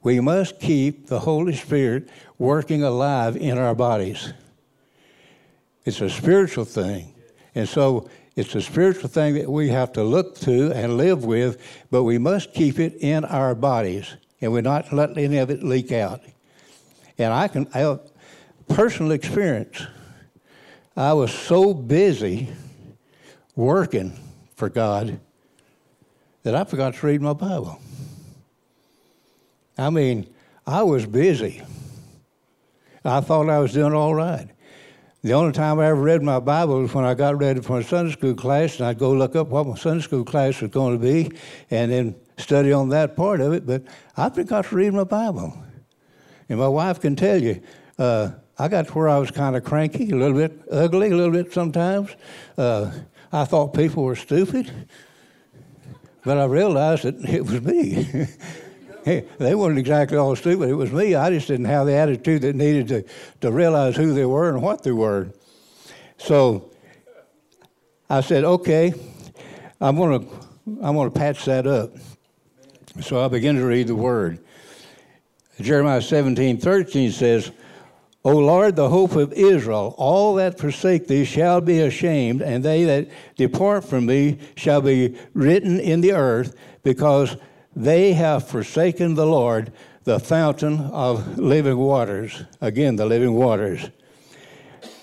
We 0.01 0.19
must 0.19 0.60
keep 0.60 1.07
the 1.07 1.19
Holy 1.19 1.55
Spirit 1.55 2.10
working 2.38 2.83
alive 2.83 3.38
in 3.38 3.57
our 3.57 3.75
bodies. 3.75 4.33
It's 5.86 6.01
a 6.01 6.10
spiritual 6.10 6.65
thing, 6.65 7.13
And 7.55 7.67
so 7.67 8.10
it's 8.36 8.55
a 8.55 8.62
spiritual 8.62 9.10
thing 9.10 9.36
that 9.36 9.50
we 9.50 9.69
have 9.69 9.91
to 9.93 10.03
look 10.03 10.38
to 10.39 10.72
and 10.72 10.98
live 10.98 11.24
with, 11.24 11.62
but 11.91 12.03
we 12.03 12.17
must 12.17 12.53
keep 12.53 12.79
it 12.79 12.95
in 13.00 13.25
our 13.25 13.53
bodies 13.53 14.15
and 14.41 14.51
we're 14.51 14.62
not 14.62 14.91
letting 14.91 15.17
any 15.19 15.38
of 15.38 15.50
it 15.50 15.63
leak 15.63 15.91
out. 15.93 16.22
And 17.17 17.31
I 17.31 17.48
can, 17.48 17.67
I 17.74 17.79
have 17.79 18.01
personal 18.67 19.13
experience. 19.13 19.86
I 20.98 21.13
was 21.13 21.31
so 21.31 21.74
busy 21.74 22.50
working 23.55 24.17
for 24.55 24.69
God 24.69 25.19
that 26.43 26.55
I 26.55 26.63
forgot 26.63 26.95
to 26.95 27.05
read 27.05 27.22
my 27.22 27.33
Bible. 27.33 27.79
I 29.77 29.89
mean, 29.89 30.27
I 30.67 30.83
was 30.83 31.05
busy. 31.05 31.62
I 33.03 33.22
thought 33.22 33.50
I 33.50 33.60
was 33.60 33.74
doing 33.74 33.93
all 33.93 34.15
right. 34.15 34.48
The 35.24 35.33
only 35.33 35.53
time 35.53 35.79
I 35.79 35.88
ever 35.88 36.01
read 36.01 36.22
my 36.22 36.39
Bible 36.39 36.81
was 36.81 36.93
when 36.93 37.05
I 37.05 37.13
got 37.13 37.38
ready 37.38 37.62
for 37.62 37.79
a 37.79 37.83
Sunday 37.83 38.12
school 38.12 38.36
class, 38.36 38.77
and 38.77 38.88
I'd 38.88 39.00
go 39.00 39.13
look 39.13 39.36
up 39.36 39.48
what 39.48 39.65
my 39.65 39.75
Sunday 39.75 40.03
school 40.03 40.25
class 40.25 40.62
was 40.62 40.69
going 40.69 41.00
to 41.00 41.01
be, 41.01 41.31
and 41.72 41.91
then 41.91 42.15
study 42.38 42.74
on 42.74 42.89
that 42.89 43.15
part 43.15 43.39
of 43.39 43.53
it. 43.53 43.65
But 43.65 43.83
I 44.17 44.29
forgot 44.29 44.65
to 44.65 44.75
read 44.75 44.93
my 44.93 45.05
Bible. 45.05 45.57
And 46.50 46.60
my 46.60 46.67
wife 46.67 47.00
can 47.00 47.15
tell 47.15 47.41
you, 47.41 47.62
uh, 47.98 48.31
I 48.60 48.67
got 48.67 48.88
to 48.88 48.93
where 48.93 49.07
I 49.07 49.17
was 49.17 49.31
kind 49.31 49.55
of 49.55 49.63
cranky, 49.63 50.12
a 50.12 50.15
little 50.15 50.38
bit 50.38 50.62
ugly, 50.69 51.10
a 51.10 51.15
little 51.15 51.31
bit 51.31 51.53
sometimes. 51.53 52.15
Uh, 52.57 52.91
I 53.34 53.46
thought 53.46 53.74
people 53.74 54.04
were 54.04 54.16
stupid, 54.16 54.72
but 56.24 56.38
I 56.38 56.46
realized 56.46 57.04
that 57.04 57.28
it 57.28 57.42
was 57.42 57.62
me. 57.62 58.28
they 59.40 59.56
weren't 59.56 59.80
exactly 59.80 60.18
all 60.18 60.36
stupid. 60.36 60.70
It 60.70 60.75
was 60.75 60.92
me. 60.92 61.16
I 61.16 61.32
just 61.32 61.48
didn't 61.48 61.66
have 61.66 61.88
the 61.88 61.94
attitude 61.94 62.44
that 62.44 62.56
needed 62.56 62.88
to, 62.90 63.04
to 63.42 63.52
realize 63.52 63.96
who 63.96 64.13
they 64.13 64.25
were 64.25 64.50
and 64.50 64.62
what 64.62 64.84
they 64.84 64.92
were. 64.92 65.34
So 66.20 66.70
I 68.08 68.22
said, 68.22 68.44
okay, 68.44 68.94
I'm 69.82 69.96
going 69.96 70.28
to 70.28 70.36
I'm 70.82 70.96
going 70.96 71.12
to 71.12 71.20
patch 71.20 71.46
that 71.46 71.66
up. 71.66 71.92
So 73.02 73.25
I 73.25 73.28
begin 73.28 73.56
to 73.56 73.66
read 73.66 73.88
the 73.88 73.96
word. 73.96 74.40
Jeremiah 75.60 76.04
17 76.04 76.60
13 76.60 77.12
says, 77.12 77.52
O 78.25 78.38
Lord, 78.38 78.77
the 78.77 78.89
hope 78.89 79.15
of 79.18 79.34
Israel, 79.34 79.94
all 79.98 80.36
that 80.36 80.58
forsake 80.58 81.08
thee 81.08 81.25
shall 81.25 81.60
be 81.60 81.82
ashamed, 81.82 82.42
and 82.42 82.63
they 82.63 82.86
that 82.86 83.10
depart 83.36 83.84
from 83.84 84.06
thee 84.06 84.39
shall 84.56 84.82
be 84.82 85.18
written 85.34 85.80
in 85.80 86.00
the 86.00 86.13
earth, 86.13 86.56
because 86.84 87.36
they 87.75 88.13
have 88.13 88.48
forsaken 88.48 89.15
the 89.15 89.25
Lord, 89.25 89.74
the 90.06 90.20
fountain 90.20 90.80
of 90.80 91.38
living 91.38 91.77
waters. 91.77 92.44
Again, 92.62 92.96
the 92.96 93.06
living 93.06 93.34
waters. 93.34 93.89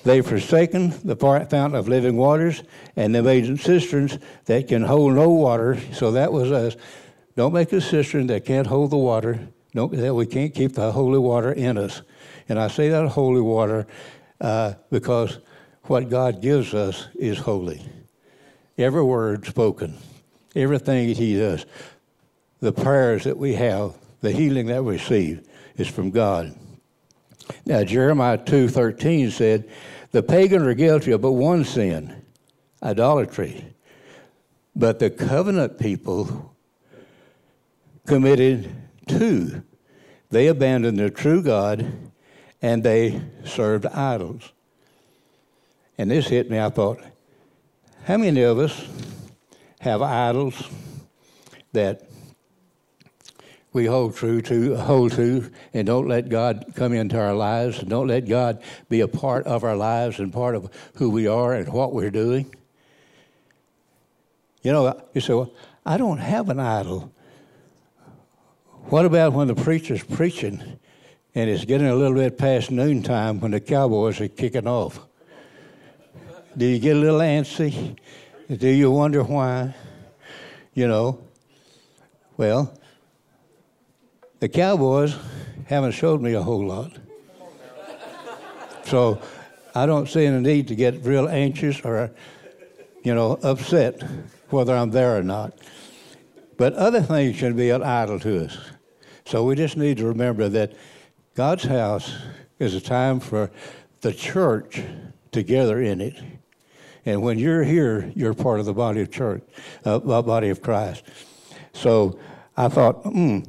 They've 0.02 0.26
forsaken 0.26 0.94
the 1.04 1.16
fountain 1.16 1.74
of 1.74 1.88
living 1.88 2.16
waters, 2.16 2.62
and 2.96 3.14
they 3.14 3.20
made 3.20 3.60
cisterns 3.60 4.18
that 4.46 4.68
can 4.68 4.82
hold 4.82 5.14
no 5.14 5.28
water. 5.28 5.78
So 5.92 6.12
that 6.12 6.32
was 6.32 6.50
us. 6.50 6.76
Don't 7.36 7.52
make 7.52 7.70
a 7.72 7.82
cistern 7.82 8.28
that 8.28 8.46
can't 8.46 8.66
hold 8.66 8.90
the 8.90 8.96
water. 8.96 9.40
Don't, 9.74 9.92
that 9.92 10.14
we 10.14 10.24
can't 10.24 10.54
keep 10.54 10.72
the 10.72 10.92
holy 10.92 11.18
water 11.18 11.52
in 11.52 11.76
us. 11.76 12.00
And 12.50 12.58
I 12.58 12.66
say 12.66 12.88
that 12.88 13.06
holy 13.06 13.40
water 13.40 13.86
uh, 14.40 14.74
because 14.90 15.38
what 15.84 16.08
God 16.08 16.42
gives 16.42 16.74
us 16.74 17.06
is 17.14 17.38
holy. 17.38 17.80
Every 18.76 19.04
word 19.04 19.46
spoken, 19.46 19.96
everything 20.56 21.14
He 21.14 21.38
does, 21.38 21.64
the 22.58 22.72
prayers 22.72 23.22
that 23.22 23.38
we 23.38 23.54
have, 23.54 23.94
the 24.20 24.32
healing 24.32 24.66
that 24.66 24.84
we 24.84 24.94
receive 24.94 25.48
is 25.76 25.86
from 25.86 26.10
God. 26.10 26.52
Now 27.66 27.84
Jeremiah 27.84 28.38
2:13 28.38 29.30
said, 29.30 29.68
"The 30.10 30.24
pagans 30.24 30.66
are 30.66 30.74
guilty 30.74 31.12
of 31.12 31.20
but 31.20 31.32
one 31.32 31.62
sin, 31.64 32.20
idolatry. 32.82 33.76
But 34.74 34.98
the 34.98 35.10
covenant 35.10 35.78
people 35.78 36.56
committed 38.08 38.74
two. 39.06 39.62
They 40.30 40.48
abandoned 40.48 40.98
the 40.98 41.10
true 41.10 41.44
God 41.44 42.09
and 42.62 42.82
they 42.82 43.20
served 43.44 43.86
idols. 43.86 44.52
And 45.98 46.10
this 46.10 46.28
hit 46.28 46.50
me. 46.50 46.58
I 46.58 46.70
thought, 46.70 47.00
how 48.04 48.16
many 48.16 48.42
of 48.42 48.58
us 48.58 48.86
have 49.80 50.02
idols 50.02 50.68
that 51.72 52.08
we 53.72 53.86
hold 53.86 54.16
true 54.16 54.42
to, 54.42 54.76
hold 54.76 55.12
to, 55.12 55.50
and 55.72 55.86
don't 55.86 56.08
let 56.08 56.28
God 56.28 56.72
come 56.74 56.92
into 56.92 57.18
our 57.18 57.34
lives, 57.34 57.78
and 57.78 57.88
don't 57.88 58.08
let 58.08 58.28
God 58.28 58.62
be 58.88 59.00
a 59.00 59.08
part 59.08 59.46
of 59.46 59.62
our 59.62 59.76
lives 59.76 60.18
and 60.18 60.32
part 60.32 60.56
of 60.56 60.70
who 60.96 61.10
we 61.10 61.26
are 61.28 61.54
and 61.54 61.72
what 61.72 61.92
we're 61.92 62.10
doing? 62.10 62.52
You 64.62 64.72
know, 64.72 65.00
you 65.14 65.20
say, 65.20 65.34
well, 65.34 65.52
I 65.86 65.96
don't 65.96 66.18
have 66.18 66.48
an 66.48 66.58
idol. 66.58 67.12
What 68.86 69.06
about 69.06 69.34
when 69.34 69.46
the 69.46 69.54
preacher's 69.54 70.02
preaching 70.02 70.79
and 71.34 71.48
it's 71.48 71.64
getting 71.64 71.86
a 71.86 71.94
little 71.94 72.14
bit 72.14 72.38
past 72.38 72.70
noontime 72.70 73.40
when 73.40 73.52
the 73.52 73.60
cowboys 73.60 74.20
are 74.20 74.28
kicking 74.28 74.66
off? 74.66 75.00
Do 76.56 76.66
you 76.66 76.78
get 76.78 76.96
a 76.96 76.98
little 76.98 77.20
antsy? 77.20 77.96
Do 78.48 78.68
you 78.68 78.90
wonder 78.90 79.22
why? 79.22 79.74
You 80.74 80.88
know, 80.88 81.22
well, 82.36 82.76
the 84.40 84.48
cowboys 84.48 85.14
haven't 85.66 85.92
showed 85.92 86.20
me 86.20 86.34
a 86.34 86.42
whole 86.42 86.66
lot. 86.66 86.92
So 88.86 89.20
I 89.74 89.86
don't 89.86 90.08
see 90.08 90.26
any 90.26 90.40
need 90.40 90.68
to 90.68 90.74
get 90.74 91.04
real 91.04 91.28
anxious 91.28 91.80
or, 91.82 92.10
you 93.04 93.14
know, 93.14 93.38
upset 93.42 94.02
whether 94.48 94.74
I'm 94.74 94.90
there 94.90 95.16
or 95.16 95.22
not. 95.22 95.52
But 96.56 96.74
other 96.74 97.00
things 97.00 97.38
can 97.38 97.54
be 97.54 97.70
an 97.70 97.82
idol 97.82 98.18
to 98.20 98.46
us. 98.46 98.58
So 99.26 99.44
we 99.44 99.54
just 99.54 99.76
need 99.76 99.98
to 99.98 100.06
remember 100.06 100.48
that 100.48 100.72
God's 101.34 101.64
house 101.64 102.16
is 102.58 102.74
a 102.74 102.80
time 102.80 103.20
for 103.20 103.50
the 104.00 104.12
church 104.12 104.82
together 105.32 105.80
in 105.80 106.00
it. 106.00 106.14
And 107.06 107.22
when 107.22 107.38
you're 107.38 107.62
here, 107.62 108.12
you're 108.14 108.34
part 108.34 108.60
of 108.60 108.66
the 108.66 108.74
body 108.74 109.00
of 109.00 109.10
church, 109.10 109.42
uh, 109.84 109.98
body 109.98 110.50
of 110.50 110.60
Christ. 110.60 111.02
So 111.72 112.18
I 112.56 112.68
thought, 112.68 113.02
hmm, 113.04 113.40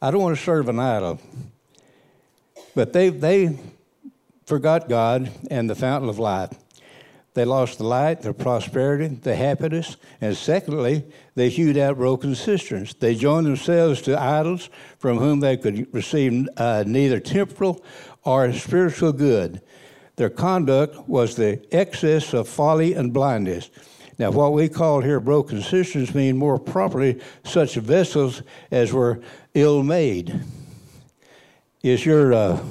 I 0.00 0.10
don't 0.10 0.20
want 0.20 0.36
to 0.36 0.42
serve 0.42 0.68
an 0.68 0.78
idol. 0.78 1.20
But 2.74 2.92
they, 2.92 3.08
they 3.08 3.58
forgot 4.44 4.88
God 4.88 5.30
and 5.50 5.68
the 5.68 5.74
fountain 5.74 6.08
of 6.08 6.18
life. 6.18 6.50
They 7.36 7.44
lost 7.44 7.76
the 7.76 7.84
light, 7.84 8.22
their 8.22 8.32
prosperity, 8.32 9.08
the 9.08 9.36
happiness, 9.36 9.98
and 10.22 10.34
secondly, 10.34 11.04
they 11.34 11.50
hewed 11.50 11.76
out 11.76 11.98
broken 11.98 12.34
cisterns. 12.34 12.94
They 12.94 13.14
joined 13.14 13.46
themselves 13.46 14.00
to 14.02 14.18
idols 14.18 14.70
from 14.98 15.18
whom 15.18 15.40
they 15.40 15.58
could 15.58 15.92
receive 15.92 16.48
uh, 16.56 16.84
neither 16.86 17.20
temporal 17.20 17.84
or 18.24 18.54
spiritual 18.54 19.12
good. 19.12 19.60
Their 20.16 20.30
conduct 20.30 21.10
was 21.10 21.36
the 21.36 21.60
excess 21.70 22.32
of 22.32 22.48
folly 22.48 22.94
and 22.94 23.12
blindness. 23.12 23.68
Now, 24.18 24.30
what 24.30 24.54
we 24.54 24.70
call 24.70 25.02
here 25.02 25.20
broken 25.20 25.60
cisterns 25.60 26.14
mean 26.14 26.38
more 26.38 26.58
properly 26.58 27.20
such 27.44 27.74
vessels 27.74 28.40
as 28.70 28.94
were 28.94 29.20
ill 29.52 29.82
made. 29.82 30.40
Is 31.82 32.06
your, 32.06 32.32
uh, 32.32 32.64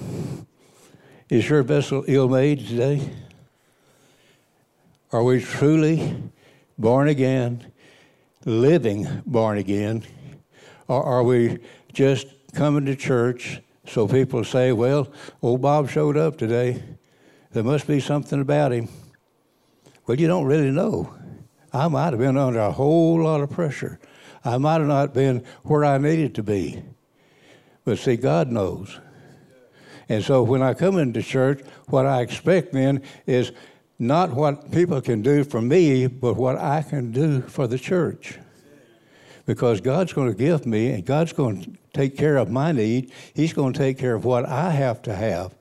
is 1.29 1.47
your 1.47 1.61
vessel 1.61 2.03
ill 2.07 2.27
made 2.27 2.65
today? 2.67 3.11
Are 5.15 5.23
we 5.23 5.39
truly 5.39 6.13
born 6.77 7.07
again, 7.07 7.71
living 8.43 9.07
born 9.25 9.57
again? 9.57 10.03
Or 10.89 11.01
are 11.01 11.23
we 11.23 11.59
just 11.93 12.27
coming 12.53 12.85
to 12.87 12.97
church 12.97 13.61
so 13.87 14.09
people 14.09 14.43
say, 14.43 14.73
well, 14.73 15.07
old 15.41 15.61
Bob 15.61 15.89
showed 15.89 16.17
up 16.17 16.37
today. 16.37 16.83
There 17.53 17.63
must 17.63 17.87
be 17.87 18.01
something 18.01 18.41
about 18.41 18.73
him. 18.73 18.89
Well, 20.05 20.19
you 20.19 20.27
don't 20.27 20.47
really 20.47 20.71
know. 20.71 21.15
I 21.71 21.87
might 21.87 22.11
have 22.11 22.19
been 22.19 22.35
under 22.35 22.59
a 22.59 22.73
whole 22.73 23.23
lot 23.23 23.39
of 23.39 23.49
pressure. 23.51 24.01
I 24.43 24.57
might 24.57 24.79
have 24.79 24.89
not 24.89 25.13
been 25.13 25.45
where 25.63 25.85
I 25.85 25.97
needed 25.97 26.35
to 26.35 26.43
be. 26.43 26.83
But 27.85 27.99
see, 27.99 28.17
God 28.17 28.51
knows. 28.51 28.99
And 30.09 30.21
so 30.25 30.43
when 30.43 30.61
I 30.61 30.73
come 30.73 30.97
into 30.97 31.23
church, 31.23 31.61
what 31.87 32.05
I 32.05 32.21
expect 32.21 32.73
then 32.73 33.01
is 33.25 33.53
not 33.97 34.31
what 34.31 34.71
people 34.71 35.01
can 35.01 35.21
do 35.21 35.43
for 35.43 35.61
me, 35.61 36.07
but 36.07 36.35
what 36.35 36.57
I 36.57 36.81
can 36.81 37.11
do 37.11 37.41
for 37.41 37.67
the 37.67 37.77
church. 37.79 38.37
Because 39.45 39.79
God's 39.79 40.11
going 40.11 40.27
to 40.29 40.37
give 40.37 40.65
me, 40.65 40.89
and 40.91 41.05
God's 41.05 41.33
going 41.33 41.63
to 41.63 41.71
take 41.93 42.17
care 42.17 42.37
of 42.37 42.49
my 42.49 42.71
need. 42.71 43.11
He's 43.33 43.53
going 43.53 43.73
to 43.73 43.79
take 43.79 43.97
care 43.97 44.15
of 44.15 44.25
what 44.25 44.45
I 44.45 44.71
have 44.71 45.01
to 45.03 45.15
have. 45.15 45.53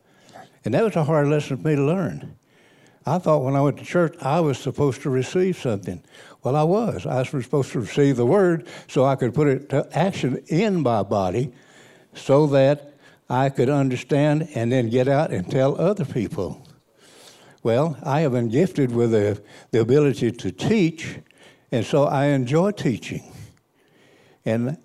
And 0.64 0.74
that 0.74 0.82
was 0.82 0.96
a 0.96 1.04
hard 1.04 1.28
lesson 1.28 1.58
for 1.58 1.68
me 1.68 1.76
to 1.76 1.84
learn. 1.84 2.36
I 3.06 3.18
thought 3.18 3.42
when 3.42 3.54
I 3.54 3.60
went 3.60 3.76
to 3.78 3.84
church, 3.84 4.16
I 4.22 4.40
was 4.40 4.58
supposed 4.58 5.02
to 5.02 5.10
receive 5.10 5.58
something. 5.58 6.02
Well, 6.42 6.56
I 6.56 6.62
was. 6.62 7.06
I 7.06 7.18
was 7.18 7.44
supposed 7.44 7.72
to 7.72 7.80
receive 7.80 8.16
the 8.16 8.26
word 8.26 8.66
so 8.88 9.04
I 9.04 9.16
could 9.16 9.34
put 9.34 9.46
it 9.46 9.68
to 9.70 9.86
action 9.92 10.42
in 10.48 10.82
my 10.82 11.02
body 11.02 11.52
so 12.14 12.46
that 12.48 12.94
I 13.28 13.50
could 13.50 13.68
understand 13.68 14.48
and 14.54 14.72
then 14.72 14.88
get 14.88 15.08
out 15.08 15.30
and 15.30 15.50
tell 15.50 15.78
other 15.78 16.04
people. 16.04 16.63
Well, 17.64 17.96
I 18.02 18.20
have 18.20 18.32
been 18.32 18.50
gifted 18.50 18.94
with 18.94 19.12
the, 19.12 19.42
the 19.70 19.80
ability 19.80 20.30
to 20.32 20.52
teach, 20.52 21.16
and 21.72 21.82
so 21.84 22.04
I 22.04 22.26
enjoy 22.26 22.72
teaching. 22.72 23.32
And 24.44 24.76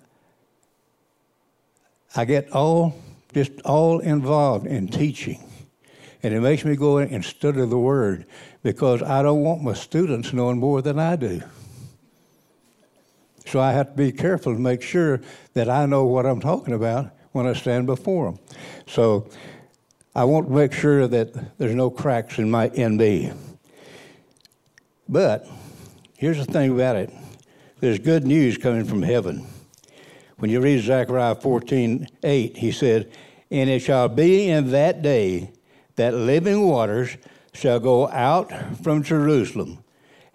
I 2.16 2.24
get 2.24 2.50
all, 2.52 2.94
just 3.34 3.52
all 3.66 3.98
involved 3.98 4.66
in 4.66 4.88
teaching. 4.88 5.44
And 6.22 6.32
it 6.32 6.40
makes 6.40 6.64
me 6.64 6.74
go 6.74 6.96
and 6.96 7.22
study 7.22 7.66
the 7.66 7.78
Word 7.78 8.24
because 8.62 9.02
I 9.02 9.22
don't 9.22 9.42
want 9.42 9.62
my 9.62 9.74
students 9.74 10.32
knowing 10.32 10.56
more 10.56 10.80
than 10.80 10.98
I 10.98 11.16
do. 11.16 11.42
So 13.44 13.60
I 13.60 13.72
have 13.72 13.90
to 13.90 13.96
be 13.96 14.10
careful 14.10 14.54
to 14.54 14.58
make 14.58 14.80
sure 14.80 15.20
that 15.52 15.68
I 15.68 15.84
know 15.84 16.06
what 16.06 16.24
I'm 16.24 16.40
talking 16.40 16.72
about 16.72 17.10
when 17.32 17.46
I 17.46 17.52
stand 17.52 17.84
before 17.84 18.30
them. 18.30 18.40
So 18.86 19.28
I 20.14 20.24
want 20.24 20.48
to 20.48 20.52
make 20.52 20.72
sure 20.72 21.06
that 21.06 21.58
there's 21.58 21.74
no 21.74 21.90
cracks 21.90 22.38
in 22.38 22.50
my 22.50 22.68
NB. 22.70 23.36
But 25.08 25.46
here's 26.16 26.44
the 26.44 26.50
thing 26.50 26.72
about 26.72 26.96
it 26.96 27.12
there's 27.80 27.98
good 27.98 28.26
news 28.26 28.58
coming 28.58 28.84
from 28.84 29.02
heaven. 29.02 29.46
When 30.38 30.50
you 30.50 30.60
read 30.60 30.82
Zechariah 30.82 31.34
14 31.34 32.06
8, 32.22 32.56
he 32.56 32.72
said, 32.72 33.10
And 33.50 33.70
it 33.70 33.80
shall 33.80 34.08
be 34.08 34.48
in 34.48 34.70
that 34.70 35.02
day 35.02 35.52
that 35.96 36.14
living 36.14 36.66
waters 36.66 37.16
shall 37.52 37.80
go 37.80 38.08
out 38.08 38.52
from 38.82 39.02
Jerusalem 39.02 39.84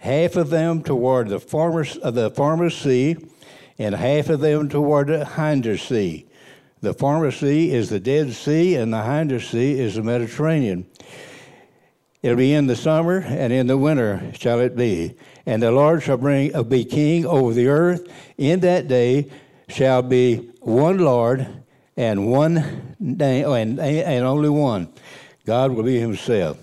half 0.05 0.35
of 0.35 0.51
them 0.51 0.83
toward 0.83 1.29
the 1.29 1.39
former, 1.39 1.83
the 1.83 2.29
former 2.29 2.69
sea, 2.69 3.17
and 3.79 3.95
half 3.95 4.29
of 4.29 4.39
them 4.39 4.69
toward 4.69 5.07
the 5.07 5.25
hinder 5.25 5.77
sea. 5.77 6.27
The 6.81 6.93
former 6.93 7.31
sea 7.31 7.71
is 7.71 7.89
the 7.89 7.99
Dead 7.99 8.33
Sea, 8.33 8.75
and 8.75 8.93
the 8.93 9.03
hinder 9.03 9.39
sea 9.39 9.79
is 9.79 9.95
the 9.95 10.03
Mediterranean. 10.03 10.85
It'll 12.21 12.37
be 12.37 12.53
in 12.53 12.67
the 12.67 12.75
summer, 12.75 13.19
and 13.19 13.53
in 13.53 13.67
the 13.67 13.77
winter 13.77 14.31
shall 14.37 14.59
it 14.59 14.75
be. 14.75 15.15
And 15.45 15.61
the 15.61 15.71
Lord 15.71 16.01
shall 16.01 16.17
bring 16.17 16.55
uh, 16.55 16.63
be 16.63 16.83
king 16.83 17.25
over 17.25 17.53
the 17.53 17.67
earth. 17.67 18.11
In 18.37 18.61
that 18.61 18.87
day 18.87 19.31
shall 19.67 20.01
be 20.01 20.37
one 20.59 20.97
Lord 20.97 21.47
and 21.95 22.27
one 22.27 22.95
name, 22.99 23.45
and, 23.47 23.79
and 23.79 24.25
only 24.25 24.49
one. 24.49 24.91
God 25.45 25.71
will 25.71 25.83
be 25.83 25.99
Himself. 25.99 26.57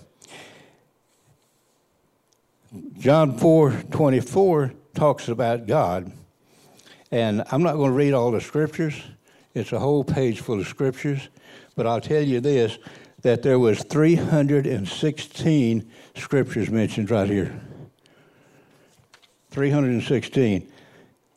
John 2.99 3.39
4 3.39 3.85
24 3.91 4.73
talks 4.95 5.29
about 5.29 5.67
God. 5.67 6.13
And 7.11 7.45
I'm 7.51 7.63
not 7.63 7.75
going 7.75 7.91
to 7.91 7.97
read 7.97 8.15
all 8.15 8.31
the 8.31 8.41
scriptures. 8.41 9.01
It's 9.55 9.73
a 9.73 9.79
whole 9.79 10.05
page 10.05 10.41
full 10.41 10.61
of 10.61 10.67
scriptures. 10.67 11.29
But 11.75 11.87
I'll 11.87 12.01
tell 12.01 12.23
you 12.23 12.41
this 12.41 12.79
that 13.23 13.43
there 13.43 13.59
was 13.59 13.83
316 13.85 15.91
scriptures 16.17 16.71
mentioned 16.71 17.11
right 17.11 17.29
here. 17.29 17.61
316. 19.51 20.73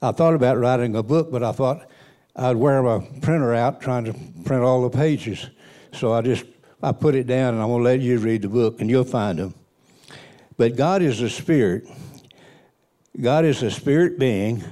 I 0.01 0.11
thought 0.11 0.33
about 0.33 0.57
writing 0.57 0.95
a 0.95 1.03
book, 1.03 1.31
but 1.31 1.43
I 1.43 1.51
thought 1.51 1.87
I'd 2.35 2.55
wear 2.55 2.81
my 2.81 3.07
printer 3.21 3.53
out 3.53 3.81
trying 3.81 4.05
to 4.05 4.13
print 4.43 4.63
all 4.63 4.87
the 4.87 4.95
pages. 4.95 5.49
So 5.93 6.13
I 6.13 6.21
just 6.21 6.45
I 6.81 6.91
put 6.91 7.15
it 7.15 7.27
down 7.27 7.53
and 7.53 7.63
I'm 7.63 7.69
going 7.69 7.83
to 7.83 7.89
let 7.89 8.01
you 8.01 8.19
read 8.19 8.41
the 8.41 8.49
book 8.49 8.81
and 8.81 8.89
you'll 8.89 9.03
find 9.03 9.39
them. 9.39 9.53
But 10.57 10.75
God 10.75 11.01
is 11.01 11.21
a 11.21 11.29
spirit. 11.29 11.87
God 13.19 13.45
is 13.45 13.63
a 13.63 13.71
spirit 13.71 14.19
being, 14.19 14.63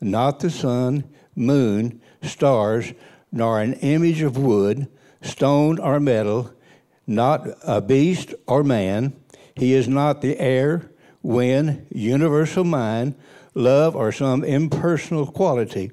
not 0.00 0.40
the 0.40 0.50
sun, 0.50 1.04
moon, 1.34 2.00
stars, 2.22 2.92
nor 3.30 3.60
an 3.60 3.74
image 3.74 4.22
of 4.22 4.36
wood, 4.36 4.88
stone, 5.22 5.78
or 5.78 6.00
metal, 6.00 6.52
not 7.06 7.46
a 7.62 7.80
beast 7.80 8.34
or 8.46 8.62
man. 8.62 9.14
He 9.56 9.74
is 9.74 9.88
not 9.88 10.20
the 10.20 10.38
air, 10.38 10.90
wind, 11.22 11.86
universal 11.90 12.64
mind, 12.64 13.14
love, 13.54 13.96
or 13.96 14.12
some 14.12 14.44
impersonal 14.44 15.26
quality. 15.26 15.90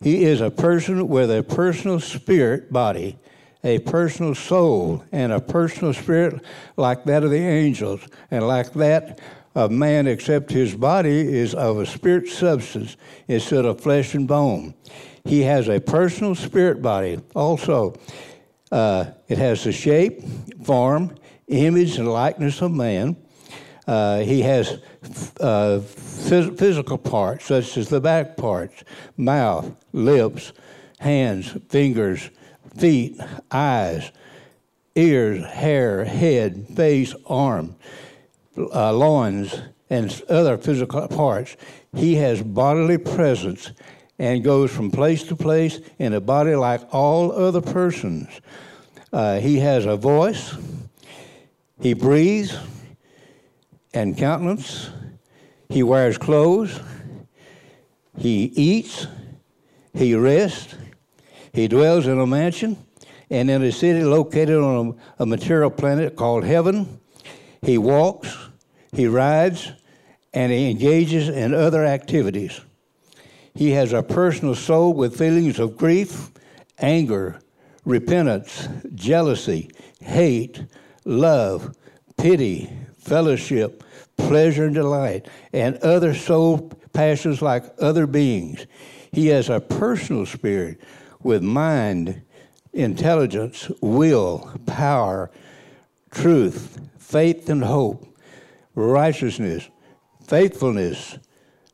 He 0.00 0.24
is 0.24 0.40
a 0.40 0.50
person 0.50 1.08
with 1.08 1.30
a 1.30 1.42
personal 1.42 2.00
spirit 2.00 2.72
body 2.72 3.18
a 3.62 3.78
personal 3.80 4.34
soul 4.34 5.04
and 5.12 5.32
a 5.32 5.40
personal 5.40 5.92
spirit 5.92 6.42
like 6.76 7.04
that 7.04 7.22
of 7.22 7.30
the 7.30 7.36
angels, 7.36 8.00
and 8.30 8.46
like 8.46 8.72
that 8.74 9.18
of 9.54 9.70
man, 9.70 10.06
except 10.06 10.52
his 10.52 10.74
body 10.74 11.20
is 11.20 11.54
of 11.54 11.78
a 11.78 11.86
spirit 11.86 12.28
substance 12.28 12.96
instead 13.28 13.64
of 13.64 13.80
flesh 13.80 14.14
and 14.14 14.28
bone. 14.28 14.74
He 15.24 15.42
has 15.42 15.68
a 15.68 15.80
personal 15.80 16.34
spirit 16.34 16.80
body. 16.80 17.20
Also, 17.34 17.98
uh, 18.70 19.06
it 19.28 19.38
has 19.38 19.64
the 19.64 19.72
shape, 19.72 20.22
form, 20.64 21.16
image, 21.48 21.98
and 21.98 22.08
likeness 22.08 22.62
of 22.62 22.72
man. 22.72 23.16
Uh, 23.86 24.20
he 24.20 24.42
has 24.42 24.80
uh, 25.40 25.80
phys- 25.80 26.56
physical 26.56 26.96
parts, 26.96 27.46
such 27.46 27.76
as 27.76 27.88
the 27.88 28.00
back 28.00 28.36
parts, 28.36 28.84
mouth, 29.16 29.74
lips, 29.92 30.52
hands, 31.00 31.56
fingers, 31.68 32.30
feet, 32.76 33.18
eyes, 33.50 34.12
ears, 34.94 35.44
hair, 35.44 36.04
head, 36.04 36.66
face, 36.76 37.14
arm, 37.26 37.74
uh, 38.56 38.92
loins, 38.92 39.60
and 39.90 40.22
other 40.28 40.56
physical 40.56 41.06
parts. 41.08 41.56
He 41.94 42.14
has 42.16 42.42
bodily 42.42 42.96
presence 42.96 43.72
and 44.18 44.44
goes 44.44 44.70
from 44.70 44.90
place 44.90 45.24
to 45.24 45.36
place 45.36 45.80
in 45.98 46.12
a 46.12 46.20
body 46.20 46.54
like 46.54 46.82
all 46.92 47.32
other 47.32 47.60
persons. 47.60 48.28
Uh, 49.12 49.40
he 49.40 49.58
has 49.58 49.86
a 49.86 49.96
voice, 49.96 50.54
he 51.80 51.94
breathes 51.94 52.56
and 53.92 54.16
countenance, 54.16 54.90
he 55.68 55.82
wears 55.82 56.16
clothes, 56.16 56.78
he 58.16 58.44
eats, 58.54 59.08
he 59.94 60.14
rests, 60.14 60.76
he 61.52 61.66
dwells 61.66 62.06
in 62.06 62.20
a 62.20 62.26
mansion 62.26 62.76
and 63.30 63.50
in 63.50 63.62
a 63.62 63.72
city 63.72 64.04
located 64.04 64.58
on 64.58 64.98
a, 65.18 65.22
a 65.22 65.26
material 65.26 65.70
planet 65.70 66.14
called 66.14 66.44
heaven. 66.44 66.99
He 67.62 67.78
walks, 67.78 68.36
he 68.92 69.06
rides, 69.06 69.72
and 70.32 70.52
he 70.52 70.70
engages 70.70 71.28
in 71.28 71.54
other 71.54 71.84
activities. 71.84 72.60
He 73.54 73.72
has 73.72 73.92
a 73.92 74.02
personal 74.02 74.54
soul 74.54 74.94
with 74.94 75.18
feelings 75.18 75.58
of 75.58 75.76
grief, 75.76 76.30
anger, 76.78 77.40
repentance, 77.84 78.68
jealousy, 78.94 79.70
hate, 80.00 80.64
love, 81.04 81.76
pity, 82.16 82.70
fellowship, 82.98 83.82
pleasure 84.16 84.66
and 84.66 84.74
delight, 84.74 85.26
and 85.52 85.76
other 85.78 86.14
soul 86.14 86.70
passions 86.92 87.42
like 87.42 87.64
other 87.80 88.06
beings. 88.06 88.66
He 89.12 89.28
has 89.28 89.48
a 89.48 89.60
personal 89.60 90.26
spirit 90.26 90.80
with 91.22 91.42
mind, 91.42 92.22
intelligence, 92.72 93.70
will, 93.80 94.50
power, 94.66 95.30
truth, 96.10 96.80
faith 96.98 97.48
and 97.48 97.64
hope, 97.64 98.06
righteousness, 98.74 99.68
faithfulness, 100.26 101.18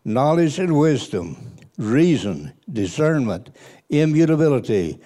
knowledge 0.04 0.58
and 0.58 0.78
wisdom, 0.78 1.36
reason, 1.78 2.52
discernment, 2.72 3.50
immutability, 3.90 4.98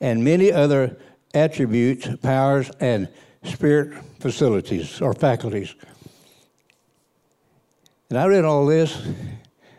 and 0.00 0.24
many 0.24 0.52
other 0.52 0.96
attributes, 1.34 2.08
powers, 2.22 2.70
and 2.80 3.08
spirit 3.44 4.02
facilities 4.20 5.00
or 5.00 5.12
faculties. 5.12 5.74
And 8.08 8.18
I 8.18 8.26
read 8.26 8.44
all 8.44 8.66
this, 8.66 9.06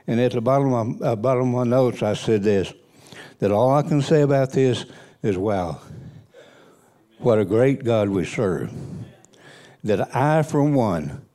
and 0.05 0.19
at 0.19 0.33
the 0.33 0.41
bottom 0.41 0.73
of 0.73 0.99
my, 0.99 1.07
uh, 1.07 1.15
bottom 1.15 1.53
of 1.53 1.67
my 1.67 1.77
notes, 1.77 2.03
I 2.03 2.13
said 2.13 2.43
this 2.43 2.73
that 3.39 3.51
all 3.51 3.71
I 3.71 3.83
can 3.83 4.01
say 4.01 4.21
about 4.21 4.51
this 4.51 4.85
is 5.21 5.37
wow, 5.37 5.79
what 7.19 7.39
a 7.39 7.45
great 7.45 7.83
God 7.83 8.09
we 8.09 8.25
serve. 8.25 8.73
That 9.87 10.15
I, 10.15 10.43
for 10.43 10.63
one, 10.63 11.25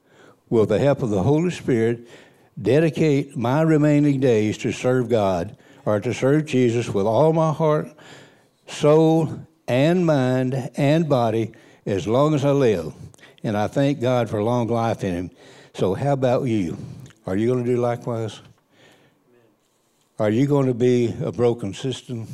with 0.50 0.68
the 0.68 0.78
help 0.78 1.02
of 1.02 1.10
the 1.10 1.22
Holy 1.22 1.50
Spirit, 1.50 2.06
dedicate 2.60 3.36
my 3.36 3.62
remaining 3.62 4.20
days 4.20 4.58
to 4.58 4.72
serve 4.72 5.08
God 5.08 5.56
or 5.86 6.00
to 6.00 6.12
serve 6.12 6.44
Jesus 6.44 6.88
with 6.90 7.06
all 7.06 7.32
my 7.32 7.52
heart, 7.52 7.88
soul, 8.66 9.46
and 9.66 10.04
mind 10.04 10.70
and 10.76 11.08
body 11.08 11.52
as 11.86 12.06
long 12.06 12.34
as 12.34 12.44
I 12.44 12.50
live. 12.50 12.92
And 13.42 13.56
I 13.56 13.66
thank 13.68 14.00
God 14.00 14.28
for 14.28 14.42
long 14.42 14.68
life 14.68 15.02
in 15.02 15.14
Him. 15.14 15.30
So, 15.74 15.94
how 15.94 16.12
about 16.12 16.44
you? 16.44 16.76
Are 17.26 17.36
you 17.36 17.48
going 17.48 17.64
to 17.64 17.74
do 17.74 17.80
likewise? 17.80 18.40
Are 20.18 20.30
you 20.30 20.46
going 20.46 20.66
to 20.66 20.74
be 20.74 21.14
a 21.24 21.32
broken 21.32 21.72
system? 21.72 22.28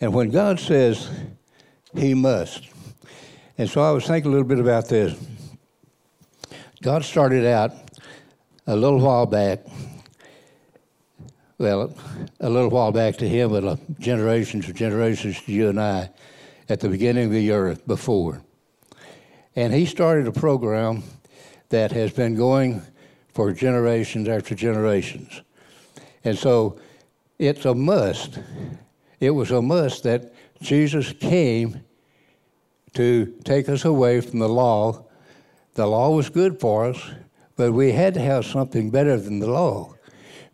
And 0.00 0.12
when 0.12 0.30
God 0.30 0.58
says 0.58 1.08
He 1.94 2.14
must, 2.14 2.64
and 3.58 3.68
so 3.68 3.80
I 3.82 3.90
was 3.90 4.06
thinking 4.06 4.30
a 4.30 4.32
little 4.32 4.46
bit 4.46 4.58
about 4.58 4.88
this. 4.88 5.18
God 6.82 7.04
started 7.04 7.46
out 7.46 7.72
a 8.66 8.76
little 8.76 9.00
while 9.00 9.26
back, 9.26 9.60
well, 11.58 11.96
a 12.40 12.50
little 12.50 12.70
while 12.70 12.92
back 12.92 13.16
to 13.16 13.28
Him, 13.28 13.50
but 13.50 13.64
uh, 13.64 13.76
generations 13.98 14.66
and 14.66 14.76
generations 14.76 15.40
to 15.42 15.52
you 15.52 15.68
and 15.68 15.80
I, 15.80 16.10
at 16.68 16.80
the 16.80 16.88
beginning 16.88 17.26
of 17.26 17.32
the 17.32 17.50
earth 17.52 17.86
before. 17.86 18.42
And 19.54 19.72
he 19.72 19.86
started 19.86 20.26
a 20.26 20.32
program 20.32 21.02
that 21.70 21.92
has 21.92 22.12
been 22.12 22.36
going 22.36 22.82
for 23.32 23.52
generations 23.52 24.28
after 24.28 24.54
generations. 24.54 25.42
And 26.24 26.36
so 26.36 26.78
it's 27.38 27.64
a 27.64 27.74
must. 27.74 28.38
It 29.18 29.30
was 29.30 29.50
a 29.50 29.62
must 29.62 30.02
that 30.02 30.34
Jesus 30.60 31.12
came 31.12 31.80
to 32.96 33.26
take 33.44 33.68
us 33.68 33.84
away 33.84 34.20
from 34.20 34.38
the 34.38 34.48
law. 34.48 35.04
The 35.74 35.86
law 35.86 36.10
was 36.10 36.28
good 36.28 36.60
for 36.60 36.86
us, 36.86 37.10
but 37.56 37.72
we 37.72 37.92
had 37.92 38.14
to 38.14 38.20
have 38.20 38.44
something 38.44 38.90
better 38.90 39.18
than 39.18 39.38
the 39.38 39.50
law 39.50 39.94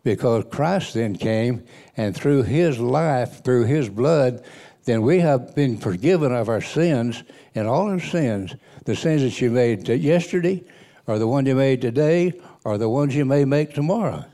because 0.03 0.43
Christ 0.51 0.93
then 0.93 1.15
came, 1.15 1.63
and 1.95 2.15
through 2.15 2.43
his 2.43 2.79
life, 2.79 3.43
through 3.43 3.63
his 3.63 3.89
blood, 3.89 4.43
then 4.83 5.01
we 5.01 5.19
have 5.19 5.55
been 5.55 5.77
forgiven 5.77 6.33
of 6.33 6.49
our 6.49 6.61
sins 6.61 7.23
and 7.55 7.67
all 7.67 7.89
our 7.89 8.01
sins, 8.01 8.53
the 8.83 8.95
sins 8.95 9.21
that 9.21 9.39
you 9.39 9.49
made 9.49 9.87
yesterday, 9.87 10.63
or 11.07 11.17
the 11.19 11.27
ones 11.27 11.47
you 11.47 11.55
made 11.55 11.81
today, 11.81 12.33
or 12.65 12.77
the 12.77 12.89
ones 12.89 13.15
you 13.15 13.23
may 13.23 13.45
make 13.45 13.73
tomorrow. 13.73 14.25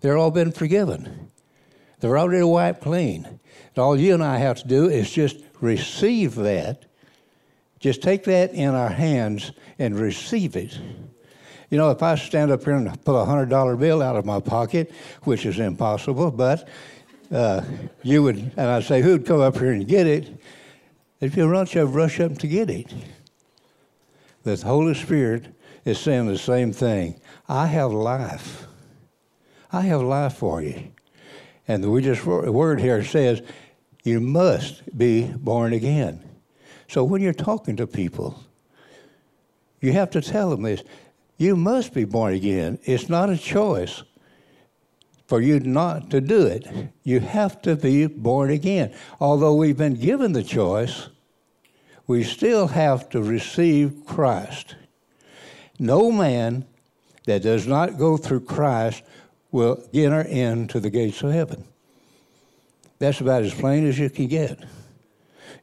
They're 0.00 0.18
all 0.18 0.32
been 0.32 0.50
forgiven. 0.50 1.30
They're 2.00 2.18
already 2.18 2.42
wiped 2.42 2.82
clean. 2.82 3.24
And 3.24 3.78
all 3.78 3.96
you 3.96 4.14
and 4.14 4.24
I 4.24 4.38
have 4.38 4.60
to 4.62 4.66
do 4.66 4.88
is 4.88 5.10
just 5.10 5.36
receive 5.60 6.34
that. 6.34 6.84
Just 7.82 8.00
take 8.00 8.22
that 8.24 8.54
in 8.54 8.70
our 8.74 8.88
hands 8.88 9.50
and 9.76 9.98
receive 9.98 10.54
it. 10.54 10.78
You 11.68 11.78
know, 11.78 11.90
if 11.90 12.00
I 12.00 12.14
stand 12.14 12.52
up 12.52 12.62
here 12.62 12.74
and 12.74 13.04
pull 13.04 13.20
a 13.20 13.24
hundred 13.24 13.48
dollar 13.48 13.74
bill 13.74 14.00
out 14.00 14.14
of 14.14 14.24
my 14.24 14.38
pocket, 14.38 14.92
which 15.24 15.44
is 15.44 15.58
impossible, 15.58 16.30
but 16.30 16.68
uh, 17.32 17.62
you 18.04 18.22
would, 18.22 18.36
and 18.36 18.60
I'd 18.60 18.84
say, 18.84 19.02
who'd 19.02 19.26
come 19.26 19.40
up 19.40 19.58
here 19.58 19.72
and 19.72 19.86
get 19.88 20.06
it? 20.06 20.30
If 21.20 21.36
you 21.36 21.48
rush 21.48 21.74
up, 21.76 21.92
rush 21.92 22.20
up 22.20 22.38
to 22.38 22.46
get 22.46 22.70
it. 22.70 22.94
The 24.44 24.56
Holy 24.56 24.94
Spirit 24.94 25.46
is 25.84 25.98
saying 25.98 26.26
the 26.26 26.38
same 26.38 26.72
thing. 26.72 27.20
I 27.48 27.66
have 27.66 27.90
life. 27.90 28.68
I 29.72 29.80
have 29.80 30.02
life 30.02 30.34
for 30.34 30.62
you. 30.62 30.84
And 31.66 31.82
just 32.04 32.24
word 32.24 32.80
here 32.80 33.02
says, 33.02 33.42
you 34.04 34.20
must 34.20 34.96
be 34.96 35.32
born 35.36 35.72
again. 35.72 36.22
So 36.92 37.04
when 37.04 37.22
you're 37.22 37.32
talking 37.32 37.76
to 37.76 37.86
people, 37.86 38.38
you 39.80 39.92
have 39.94 40.10
to 40.10 40.20
tell 40.20 40.50
them 40.50 40.60
this. 40.60 40.82
You 41.38 41.56
must 41.56 41.94
be 41.94 42.04
born 42.04 42.34
again. 42.34 42.78
It's 42.84 43.08
not 43.08 43.30
a 43.30 43.38
choice 43.38 44.02
for 45.26 45.40
you 45.40 45.58
not 45.60 46.10
to 46.10 46.20
do 46.20 46.44
it. 46.44 46.66
You 47.02 47.20
have 47.20 47.62
to 47.62 47.76
be 47.76 48.08
born 48.08 48.50
again. 48.50 48.94
Although 49.20 49.54
we've 49.54 49.78
been 49.78 49.94
given 49.94 50.32
the 50.32 50.42
choice, 50.42 51.08
we 52.06 52.24
still 52.24 52.66
have 52.66 53.08
to 53.08 53.22
receive 53.22 54.02
Christ. 54.06 54.76
No 55.78 56.12
man 56.12 56.66
that 57.24 57.42
does 57.42 57.66
not 57.66 57.96
go 57.96 58.18
through 58.18 58.40
Christ 58.40 59.02
will 59.50 59.82
enter 59.94 60.20
into 60.20 60.78
the 60.78 60.90
gates 60.90 61.22
of 61.22 61.32
heaven. 61.32 61.64
That's 62.98 63.22
about 63.22 63.44
as 63.44 63.54
plain 63.54 63.86
as 63.88 63.98
you 63.98 64.10
can 64.10 64.26
get. 64.26 64.62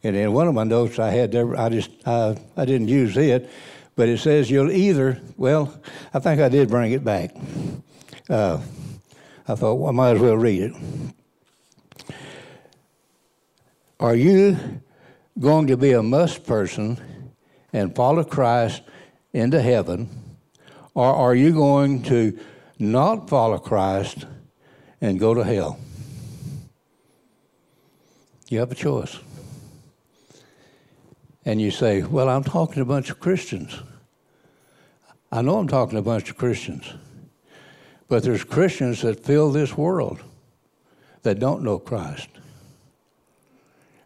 And 0.04 0.16
in 0.16 0.34
one 0.34 0.48
of 0.48 0.54
my 0.54 0.64
notes 0.64 1.00
I 1.00 1.10
had 1.12 1.32
there, 1.32 1.60
I 1.60 1.70
just 1.70 1.92
I, 2.06 2.38
I 2.56 2.66
didn't 2.66 2.88
use 2.88 3.18
it, 3.18 3.50
but 3.96 4.10
it 4.10 4.20
says 4.20 4.50
you'll 4.50 4.72
either, 4.72 5.20
well, 5.38 5.78
I 6.14 6.20
think 6.20 6.40
I 6.42 6.50
did 6.50 6.70
bring 6.70 6.92
it 6.92 7.04
back. 7.04 7.36
Uh, 8.30 8.60
I 9.48 9.56
thought, 9.56 9.76
well, 9.76 9.90
I 9.90 9.92
might 9.92 10.16
as 10.16 10.20
well 10.22 10.38
read 10.38 10.62
it. 10.62 10.74
Are 14.00 14.16
you 14.16 14.82
going 15.40 15.68
to 15.68 15.76
be 15.76 15.92
a 15.92 16.04
must 16.04 16.46
person 16.46 16.98
and 17.74 17.96
follow 17.96 18.24
Christ 18.24 18.82
into 19.34 19.62
heaven, 19.62 20.10
or 20.94 21.14
are 21.14 21.36
you 21.36 21.52
going 21.52 22.04
to 22.04 22.40
not 22.78 23.30
follow 23.30 23.58
Christ 23.58 24.26
and 25.02 25.20
go 25.20 25.34
to 25.34 25.44
hell? 25.44 25.80
You 28.50 28.60
have 28.60 28.72
a 28.72 28.76
choice. 28.76 29.20
And 31.46 31.62
you 31.62 31.72
say, 31.72 32.02
Well, 32.02 32.30
I'm 32.30 32.44
talking 32.44 32.76
to 32.76 32.82
a 32.82 32.86
bunch 32.86 33.10
of 33.10 33.20
Christians. 33.20 33.82
I 35.32 35.42
know 35.42 35.58
I'm 35.58 35.68
talking 35.68 35.94
to 35.94 36.00
a 36.00 36.02
bunch 36.02 36.30
of 36.30 36.38
Christians, 36.38 36.94
but 38.08 38.24
there's 38.24 38.44
Christians 38.44 39.02
that 39.04 39.24
fill 39.24 39.52
this 39.52 39.78
world 39.78 40.24
that 41.22 41.40
don't 41.40 41.64
know 41.64 41.78
Christ. 41.78 42.30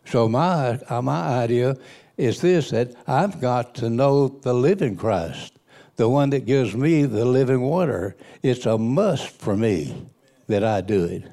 So 0.05 0.27
my 0.27 0.79
uh, 0.89 1.01
my 1.01 1.39
idea 1.39 1.77
is 2.17 2.41
this: 2.41 2.71
that 2.71 2.93
I've 3.07 3.39
got 3.39 3.75
to 3.75 3.89
know 3.89 4.27
the 4.27 4.53
living 4.53 4.97
Christ, 4.97 5.53
the 5.95 6.09
one 6.09 6.29
that 6.31 6.45
gives 6.45 6.75
me 6.75 7.05
the 7.05 7.25
living 7.25 7.61
water. 7.61 8.15
It's 8.41 8.65
a 8.65 8.77
must 8.77 9.29
for 9.29 9.55
me 9.55 10.07
that 10.47 10.63
I 10.63 10.81
do 10.81 11.05
it, 11.05 11.23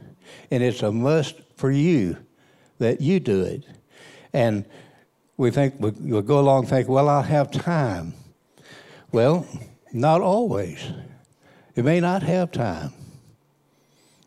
and 0.51 0.63
it's 0.63 0.83
a 0.83 0.93
must 0.93 1.41
for 1.57 1.71
you 1.71 2.17
that 2.79 3.01
you 3.01 3.21
do 3.21 3.43
it. 3.43 3.65
And 4.33 4.65
we 5.41 5.51
think 5.51 5.75
we'll 5.79 6.21
go 6.21 6.39
along 6.39 6.61
and 6.61 6.69
think, 6.69 6.87
well, 6.87 7.09
I'll 7.09 7.23
have 7.23 7.51
time. 7.51 8.13
Well, 9.11 9.47
not 9.91 10.21
always. 10.21 10.79
You 11.75 11.83
may 11.83 11.99
not 11.99 12.23
have 12.23 12.53
time. 12.53 12.93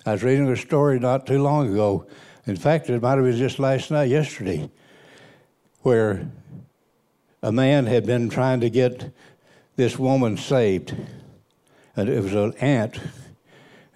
I 0.08 0.14
was 0.14 0.24
reading 0.24 0.50
a 0.50 0.58
story 0.58 1.00
not 1.00 1.28
too 1.28 1.40
long 1.40 1.72
ago. 1.72 2.08
In 2.48 2.56
fact, 2.56 2.90
it 2.90 3.00
might 3.00 3.18
have 3.18 3.26
been 3.26 3.38
just 3.38 3.60
last 3.60 3.92
night, 3.92 4.10
yesterday, 4.10 4.72
where 5.82 6.32
a 7.44 7.52
man 7.52 7.86
had 7.86 8.08
been 8.08 8.28
trying 8.28 8.62
to 8.62 8.72
get 8.72 9.14
this 9.76 10.00
woman 10.00 10.36
saved. 10.36 10.96
And 11.96 12.10
it 12.10 12.24
was 12.24 12.34
an 12.34 12.56
aunt. 12.60 13.00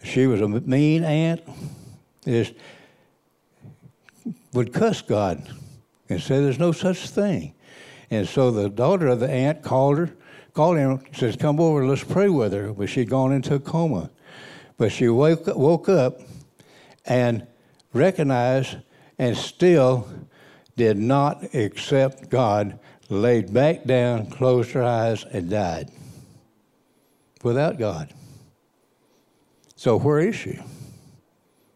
She 0.03 0.27
was 0.27 0.39
a 0.39 0.47
mean 0.47 1.03
aunt. 1.03 1.41
Just 2.25 2.53
would 4.53 4.71
cuss 4.71 5.01
God 5.01 5.41
and 6.09 6.21
said, 6.21 6.43
there's 6.43 6.59
no 6.59 6.71
such 6.71 7.09
thing. 7.09 7.53
And 8.09 8.27
so 8.27 8.51
the 8.51 8.69
daughter 8.69 9.07
of 9.07 9.19
the 9.19 9.29
aunt 9.29 9.63
called 9.63 9.97
her 9.97 10.13
called 10.57 10.77
him, 10.77 10.99
says, 11.13 11.35
Come 11.35 11.59
over, 11.59 11.85
let's 11.85 12.03
pray 12.03 12.29
with 12.29 12.51
her. 12.51 12.73
But 12.73 12.89
she'd 12.89 13.11
gone 13.11 13.31
into 13.31 13.53
a 13.53 13.59
coma. 13.59 14.09
But 14.75 14.91
she 14.91 15.07
woke, 15.07 15.45
woke 15.55 15.87
up 15.87 16.19
and 17.05 17.45
recognized 17.93 18.77
and 19.19 19.37
still 19.37 20.09
did 20.75 20.97
not 20.97 21.53
accept 21.53 22.29
God, 22.29 22.79
laid 23.09 23.53
back 23.53 23.83
down, 23.83 24.31
closed 24.31 24.71
her 24.71 24.83
eyes, 24.83 25.23
and 25.25 25.47
died 25.49 25.91
without 27.43 27.77
God. 27.77 28.11
So, 29.75 29.97
where 29.99 30.19
is 30.19 30.35
she? 30.35 30.59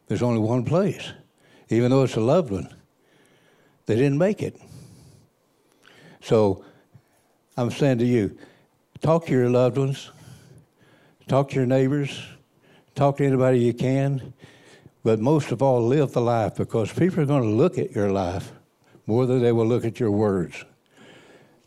There's 0.07 0.23
only 0.23 0.39
one 0.39 0.65
place, 0.65 1.11
even 1.69 1.91
though 1.91 2.03
it's 2.03 2.15
a 2.15 2.19
loved 2.19 2.49
one. 2.49 2.75
They 3.91 3.97
didn't 3.97 4.19
make 4.19 4.41
it. 4.41 4.55
So, 6.21 6.63
I'm 7.57 7.69
saying 7.69 7.97
to 7.97 8.05
you, 8.05 8.37
Talk 9.01 9.25
to 9.25 9.33
your 9.33 9.49
loved 9.49 9.77
ones, 9.77 10.11
talk 11.27 11.49
to 11.49 11.55
your 11.55 11.65
neighbors, 11.65 12.23
talk 12.95 13.17
to 13.17 13.25
anybody 13.25 13.59
you 13.59 13.73
can, 13.73 14.33
but 15.03 15.19
most 15.19 15.51
of 15.51 15.61
all, 15.61 15.85
live 15.85 16.13
the 16.13 16.21
life 16.21 16.55
because 16.55 16.93
people 16.93 17.19
are 17.19 17.25
going 17.25 17.41
to 17.41 17.49
look 17.49 17.77
at 17.77 17.91
your 17.91 18.13
life 18.13 18.53
more 19.07 19.25
than 19.25 19.41
they 19.41 19.51
will 19.51 19.67
look 19.67 19.83
at 19.83 19.99
your 19.99 20.11
words. 20.11 20.63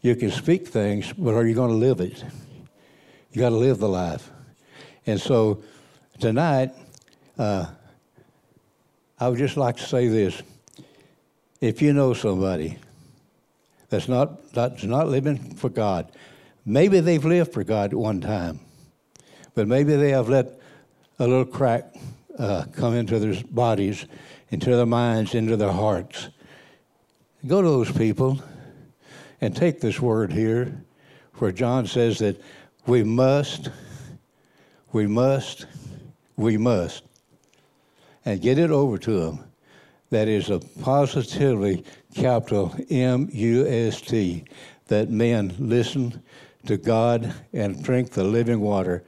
You 0.01 0.17
can 0.17 0.31
speak 0.31 0.67
things, 0.67 1.13
but 1.13 1.35
are 1.35 1.47
you 1.47 1.55
going 1.55 1.73
to 1.73 1.77
live 1.77 2.01
it? 2.01 2.25
You 3.33 3.41
got 3.43 3.51
to 3.51 3.57
live 3.57 3.81
the 3.81 3.89
life. 3.89 4.31
And 5.07 5.21
so 5.21 5.63
tonight, 6.21 6.71
uh, 7.37 7.67
I 9.21 9.29
would 9.29 9.39
just 9.39 9.59
like 9.59 9.77
to 9.77 9.83
say 9.83 10.09
this. 10.09 10.41
If 11.65 11.81
you 11.81 11.93
know 11.93 12.15
somebody 12.15 12.79
that's 13.89 14.09
not, 14.09 14.53
that's 14.53 14.85
not 14.85 15.09
living 15.09 15.55
for 15.55 15.69
God, 15.69 16.13
Maybe 16.67 17.01
they've 17.01 17.25
lived 17.25 17.53
for 17.53 17.63
God 17.63 17.93
at 17.93 17.99
one 17.99 18.21
time, 18.21 18.61
but 19.55 19.69
maybe 19.69 19.97
they 19.97 20.11
have 20.11 20.29
let 20.29 20.59
a 21.19 21.27
little 21.27 21.45
crack 21.45 21.95
uh, 22.39 22.65
come 22.73 22.95
into 22.95 23.19
their 23.19 23.43
bodies, 23.51 24.07
into 24.51 24.75
their 24.75 24.87
minds, 24.87 25.35
into 25.35 25.57
their 25.57 25.73
hearts. 25.73 26.29
Go 27.47 27.61
to 27.61 27.69
those 27.69 27.93
people 27.93 28.43
and 29.43 29.55
take 29.55 29.81
this 29.81 30.01
word 30.01 30.33
here 30.33 30.85
where 31.35 31.53
John 31.53 31.87
says 31.87 32.19
that 32.21 32.41
we 32.87 33.05
must, 33.05 33.69
we 34.93 35.07
must, 35.07 35.67
we 36.37 36.57
must, 36.57 37.05
and 38.25 38.41
get 38.41 38.59
it 38.59 38.71
over 38.71 38.97
to 38.97 39.21
them. 39.21 39.45
That 40.15 40.29
is 40.29 40.49
a 40.49 40.61
positively 40.61 41.85
capital 42.15 42.73
M 42.89 43.29
U 43.33 43.67
S 43.67 44.01
T, 44.01 44.45
that 44.87 45.11
men 45.11 45.53
listen 45.59 46.23
to 46.67 46.77
God 46.77 47.35
and 47.53 47.83
drink 47.83 48.11
the 48.11 48.23
living 48.23 48.61
water. 48.61 49.03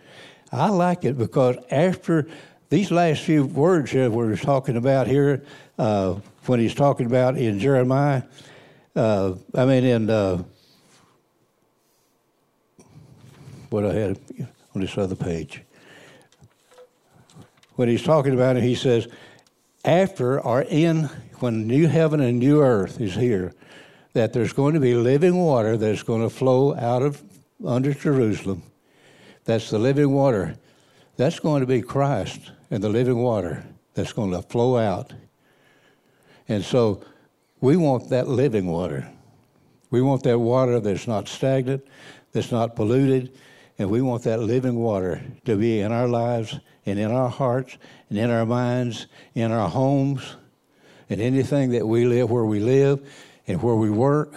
I 0.51 0.69
like 0.69 1.05
it 1.05 1.17
because 1.17 1.59
after 1.71 2.27
these 2.71 2.91
last 2.91 3.23
few 3.23 3.45
words 3.45 3.93
that 3.93 4.11
we're 4.11 4.37
talking 4.37 4.77
about 4.77 5.07
here, 5.07 5.45
uh, 5.79 6.15
when 6.47 6.59
he's 6.59 6.75
talking 6.75 7.07
about 7.07 7.37
in 7.37 7.61
Jeremiah, 7.61 8.25
uh, 8.97 9.35
I 9.55 9.65
mean 9.65 9.85
in 9.85 10.11
uh, 10.11 10.43
what 13.71 13.87
I 13.87 13.93
had 13.93 14.19
on 14.75 14.81
this 14.81 14.99
other 14.99 15.15
page. 15.15 15.63
When 17.77 17.89
he's 17.89 18.03
talking 18.03 18.35
about 18.35 18.57
it, 18.57 18.65
he 18.65 18.75
says, 18.75 19.07
after 19.87 20.41
or 20.41 20.63
in, 20.63 21.05
when 21.39 21.67
new 21.67 21.87
heaven 21.87 22.21
and 22.21 22.39
new 22.39 22.61
earth 22.61 23.01
is 23.01 23.15
here, 23.15 23.55
that 24.13 24.33
there's 24.33 24.53
going 24.53 24.75
to 24.75 24.81
be 24.81 24.95
living 24.95 25.37
water 25.37 25.77
that's 25.77 26.03
going 26.03 26.23
to 26.23 26.31
flow 26.31 26.75
out 26.75 27.03
of 27.03 27.23
under 27.65 27.95
Jerusalem. 27.95 28.63
That's 29.45 29.71
the 29.71 29.79
living 29.79 30.13
water. 30.13 30.57
That's 31.17 31.39
going 31.39 31.61
to 31.61 31.67
be 31.67 31.83
Christ 31.83 32.51
and 32.71 32.83
the 32.83 32.89
living 32.89 33.19
water 33.19 33.65
that's 33.95 34.13
going 34.13 34.33
to 34.33 34.43
flow 34.43 34.77
out. 34.77 35.13
And 36.49 36.65
so 36.65 37.05
we 37.61 37.77
want 37.77 38.11
that 38.11 38.29
living 38.29 38.67
water. 38.67 39.09
We 39.91 40.03
want 40.03 40.25
that 40.25 40.39
water 40.39 40.81
that's 40.81 41.07
not 41.07 41.29
stagnant, 41.29 41.87
that's 42.33 42.51
not 42.51 42.77
polluted, 42.77 43.33
and 43.79 43.89
we 43.89 44.03
want 44.03 44.25
that 44.25 44.41
living 44.41 44.77
water 44.77 45.23
to 45.45 45.57
be 45.57 45.81
in 45.81 45.93
our 45.93 46.09
lives 46.09 46.59
and 46.87 46.99
in 46.99 47.11
our 47.11 47.29
hearts 47.29 47.77
and 48.09 48.19
in 48.19 48.31
our 48.31 48.47
minds, 48.47 49.07
in 49.35 49.53
our 49.53 49.69
homes, 49.69 50.37
and 51.11 51.21
anything 51.21 51.71
that 51.71 51.87
we 51.87 52.05
live 52.05 52.31
where 52.31 52.45
we 52.45 52.61
live 52.61 53.07
and 53.47 53.63
where 53.63 53.75
we 53.75 53.91
work. 53.91 54.35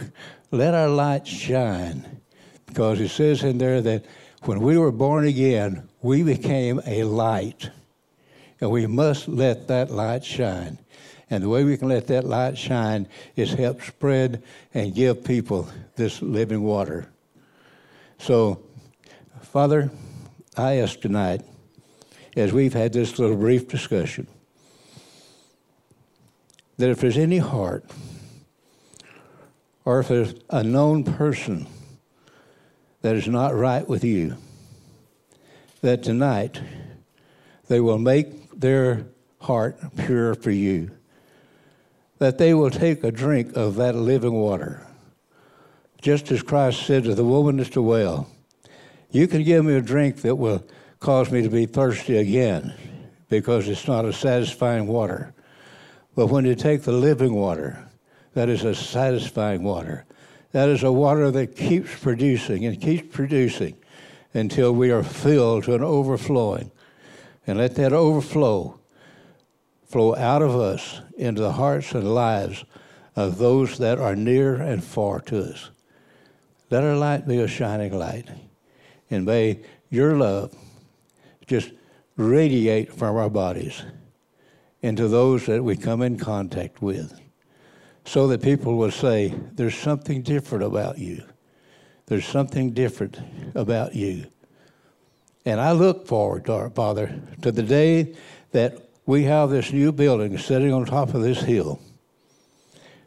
Let 0.52 0.74
our 0.74 0.90
light 0.90 1.28
shine. 1.28 2.22
Because 2.66 3.00
it 3.00 3.10
says 3.10 3.44
in 3.44 3.58
there 3.58 3.82
that 3.82 4.06
when 4.44 4.60
we 4.60 4.78
were 4.78 4.92
born 4.92 5.26
again, 5.26 5.88
we 6.02 6.24
became 6.24 6.82
a 6.86 7.04
light. 7.04 7.70
And 8.62 8.72
we 8.72 8.88
must 8.88 9.28
let 9.28 9.68
that 9.68 9.90
light 9.90 10.24
shine. 10.24 10.78
And 11.30 11.44
the 11.44 11.50
way 11.50 11.64
we 11.64 11.78
can 11.78 11.90
let 11.90 12.08
that 12.08 12.26
light 12.26 12.58
shine 12.58 13.08
is 13.36 13.54
help 13.54 13.82
spread 13.82 14.44
and 14.74 14.96
give 14.96 15.24
people 15.24 15.70
this 15.96 16.22
living 16.22 16.64
water. 16.64 17.10
So, 18.18 18.64
Father, 19.42 19.92
I 20.58 20.78
ask 20.78 21.00
tonight, 21.00 21.42
as 22.36 22.54
we've 22.54 22.74
had 22.74 22.94
this 22.94 23.20
little 23.20 23.36
brief 23.36 23.68
discussion, 23.68 24.28
that 26.78 26.90
if 26.90 27.00
there's 27.00 27.18
any 27.18 27.38
heart, 27.38 27.86
or 29.86 30.00
if 30.00 30.08
there's 30.08 30.36
a 30.50 30.64
known 30.64 31.04
person 31.04 31.68
that 33.02 33.16
is 33.16 33.28
not 33.28 33.56
right 33.56 33.88
with 33.88 34.04
you, 34.04 34.38
that 35.82 36.04
tonight 36.04 36.62
they 37.68 37.80
will 37.80 37.98
make 37.98 38.52
their 38.60 39.06
heart 39.42 39.78
pure 39.98 40.36
for 40.36 40.52
you, 40.52 40.92
that 42.18 42.38
they 42.38 42.54
will 42.54 42.70
take 42.70 43.04
a 43.04 43.12
drink 43.12 43.56
of 43.56 43.76
that 43.76 43.96
living 43.96 44.34
water. 44.34 44.86
Just 46.02 46.32
as 46.32 46.42
Christ 46.42 46.86
said 46.86 47.04
to 47.06 47.16
the 47.16 47.26
woman 47.26 47.60
at 47.60 47.72
the 47.72 47.82
well, 47.82 48.30
You 49.12 49.28
can 49.28 49.44
give 49.44 49.66
me 49.66 49.76
a 49.76 49.82
drink 49.82 50.22
that 50.22 50.36
will 50.36 50.64
cause 51.00 51.32
me 51.32 51.42
to 51.42 51.50
be 51.50 51.66
thirsty 51.66 52.18
again 52.18 52.74
because 53.30 53.68
it's 53.68 53.88
not 53.88 54.06
a 54.06 54.14
satisfying 54.14 54.88
water. 54.88 55.34
But 56.16 56.28
when 56.28 56.46
you 56.46 56.56
take 56.56 56.84
the 56.84 56.92
living 56.92 57.34
water, 57.34 57.88
that 58.34 58.50
is 58.50 58.64
a 58.64 58.76
satisfying 58.76 59.64
water. 59.64 60.06
That 60.52 60.70
is 60.70 60.84
a 60.84 60.92
water 60.92 61.32
that 61.32 61.56
keeps 61.56 61.98
producing 62.00 62.66
and 62.66 62.82
keeps 62.82 63.16
producing 63.16 63.78
until 64.34 64.74
we 64.74 64.92
are 64.92 65.04
filled 65.04 65.66
to 65.66 65.76
an 65.76 65.84
overflowing. 65.84 66.72
And 67.48 67.58
let 67.58 67.76
that 67.76 67.94
overflow 67.94 68.80
flow 69.86 70.16
out 70.16 70.42
of 70.42 70.56
us 70.56 71.02
into 71.18 71.42
the 71.42 71.54
hearts 71.54 71.94
and 71.94 72.14
lives 72.14 72.64
of 73.16 73.38
those 73.38 73.78
that 73.80 74.00
are 74.00 74.16
near 74.16 74.56
and 74.56 74.84
far 74.84 75.20
to 75.22 75.52
us. 75.52 75.70
Let 76.70 76.84
our 76.84 76.96
light 76.96 77.28
be 77.28 77.40
a 77.40 77.48
shining 77.48 77.98
light. 77.98 78.28
And 79.10 79.26
may 79.26 79.62
your 79.90 80.16
love 80.16 80.56
just 81.50 81.72
radiate 82.16 82.94
from 82.94 83.18
our 83.18 83.30
bodies 83.30 83.84
into 84.82 85.08
those 85.08 85.48
that 85.48 85.64
we 85.64 85.76
come 85.76 86.02
in 86.02 86.18
contact 86.18 86.82
with 86.82 87.20
so 88.06 88.28
that 88.28 88.42
people 88.42 88.78
will 88.78 88.92
say, 88.92 89.34
There's 89.54 89.76
something 89.76 90.22
different 90.22 90.64
about 90.64 91.00
you. 91.00 91.24
There's 92.06 92.26
something 92.26 92.72
different 92.72 93.20
about 93.56 93.96
you. 93.96 94.28
And 95.46 95.60
I 95.60 95.72
look 95.72 96.08
forward, 96.08 96.46
to 96.46 96.54
our 96.54 96.70
Father, 96.70 97.20
to 97.42 97.52
the 97.52 97.64
day 97.64 98.16
that 98.52 98.90
we 99.06 99.24
have 99.24 99.50
this 99.50 99.74
new 99.74 99.92
building 99.92 100.38
sitting 100.38 100.72
on 100.72 100.86
top 100.86 101.14
of 101.14 101.22
this 101.22 101.42
hill, 101.42 101.80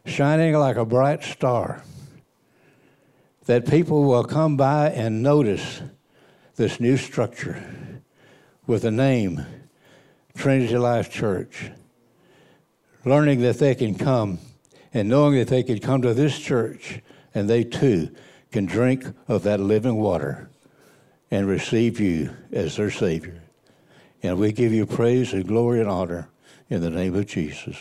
shining 0.05 0.53
like 0.53 0.75
a 0.75 0.85
bright 0.85 1.23
star, 1.23 1.83
that 3.45 3.69
people 3.69 4.03
will 4.03 4.23
come 4.23 4.57
by 4.57 4.89
and 4.89 5.23
notice 5.23 5.81
this 6.55 6.79
new 6.79 6.97
structure 6.97 7.92
with 8.65 8.85
a 8.85 8.91
name 8.91 9.45
Trinity 10.35 10.77
Life 10.77 11.11
Church, 11.11 11.71
learning 13.05 13.41
that 13.41 13.59
they 13.59 13.75
can 13.75 13.95
come 13.95 14.39
and 14.93 15.09
knowing 15.09 15.35
that 15.35 15.47
they 15.47 15.63
could 15.63 15.81
come 15.81 16.01
to 16.01 16.13
this 16.13 16.37
church 16.37 17.01
and 17.33 17.49
they 17.49 17.63
too 17.63 18.09
can 18.51 18.65
drink 18.65 19.05
of 19.27 19.43
that 19.43 19.59
living 19.59 19.95
water 19.95 20.49
and 21.31 21.47
receive 21.47 21.99
you 21.99 22.29
as 22.51 22.77
their 22.77 22.91
Savior. 22.91 23.41
And 24.21 24.37
we 24.37 24.51
give 24.51 24.71
you 24.71 24.85
praise 24.85 25.33
and 25.33 25.47
glory 25.47 25.79
and 25.79 25.89
honor 25.89 26.29
in 26.69 26.81
the 26.81 26.89
name 26.89 27.15
of 27.15 27.25
Jesus. 27.25 27.75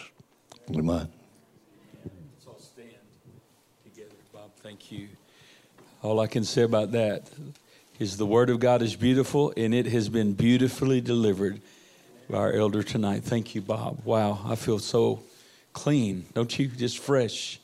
Amen. 0.70 1.08
Let's 2.04 2.46
all 2.46 2.58
stand 2.58 2.88
together. 3.84 4.14
Bob, 4.32 4.50
thank 4.62 4.90
you. 4.90 5.08
All 6.02 6.18
I 6.18 6.26
can 6.26 6.44
say 6.44 6.62
about 6.62 6.92
that 6.92 7.30
is 7.98 8.16
the 8.16 8.26
Word 8.26 8.50
of 8.50 8.60
God 8.60 8.82
is 8.82 8.96
beautiful 8.96 9.52
and 9.56 9.74
it 9.74 9.86
has 9.86 10.08
been 10.08 10.32
beautifully 10.32 11.00
delivered 11.00 11.60
by 12.28 12.38
our 12.38 12.52
elder 12.52 12.82
tonight. 12.82 13.22
Thank 13.22 13.54
you, 13.54 13.60
Bob. 13.60 14.00
Wow, 14.04 14.40
I 14.44 14.54
feel 14.54 14.78
so 14.78 15.22
clean, 15.72 16.24
don't 16.34 16.58
you? 16.58 16.68
Just 16.68 16.98
fresh. 16.98 17.60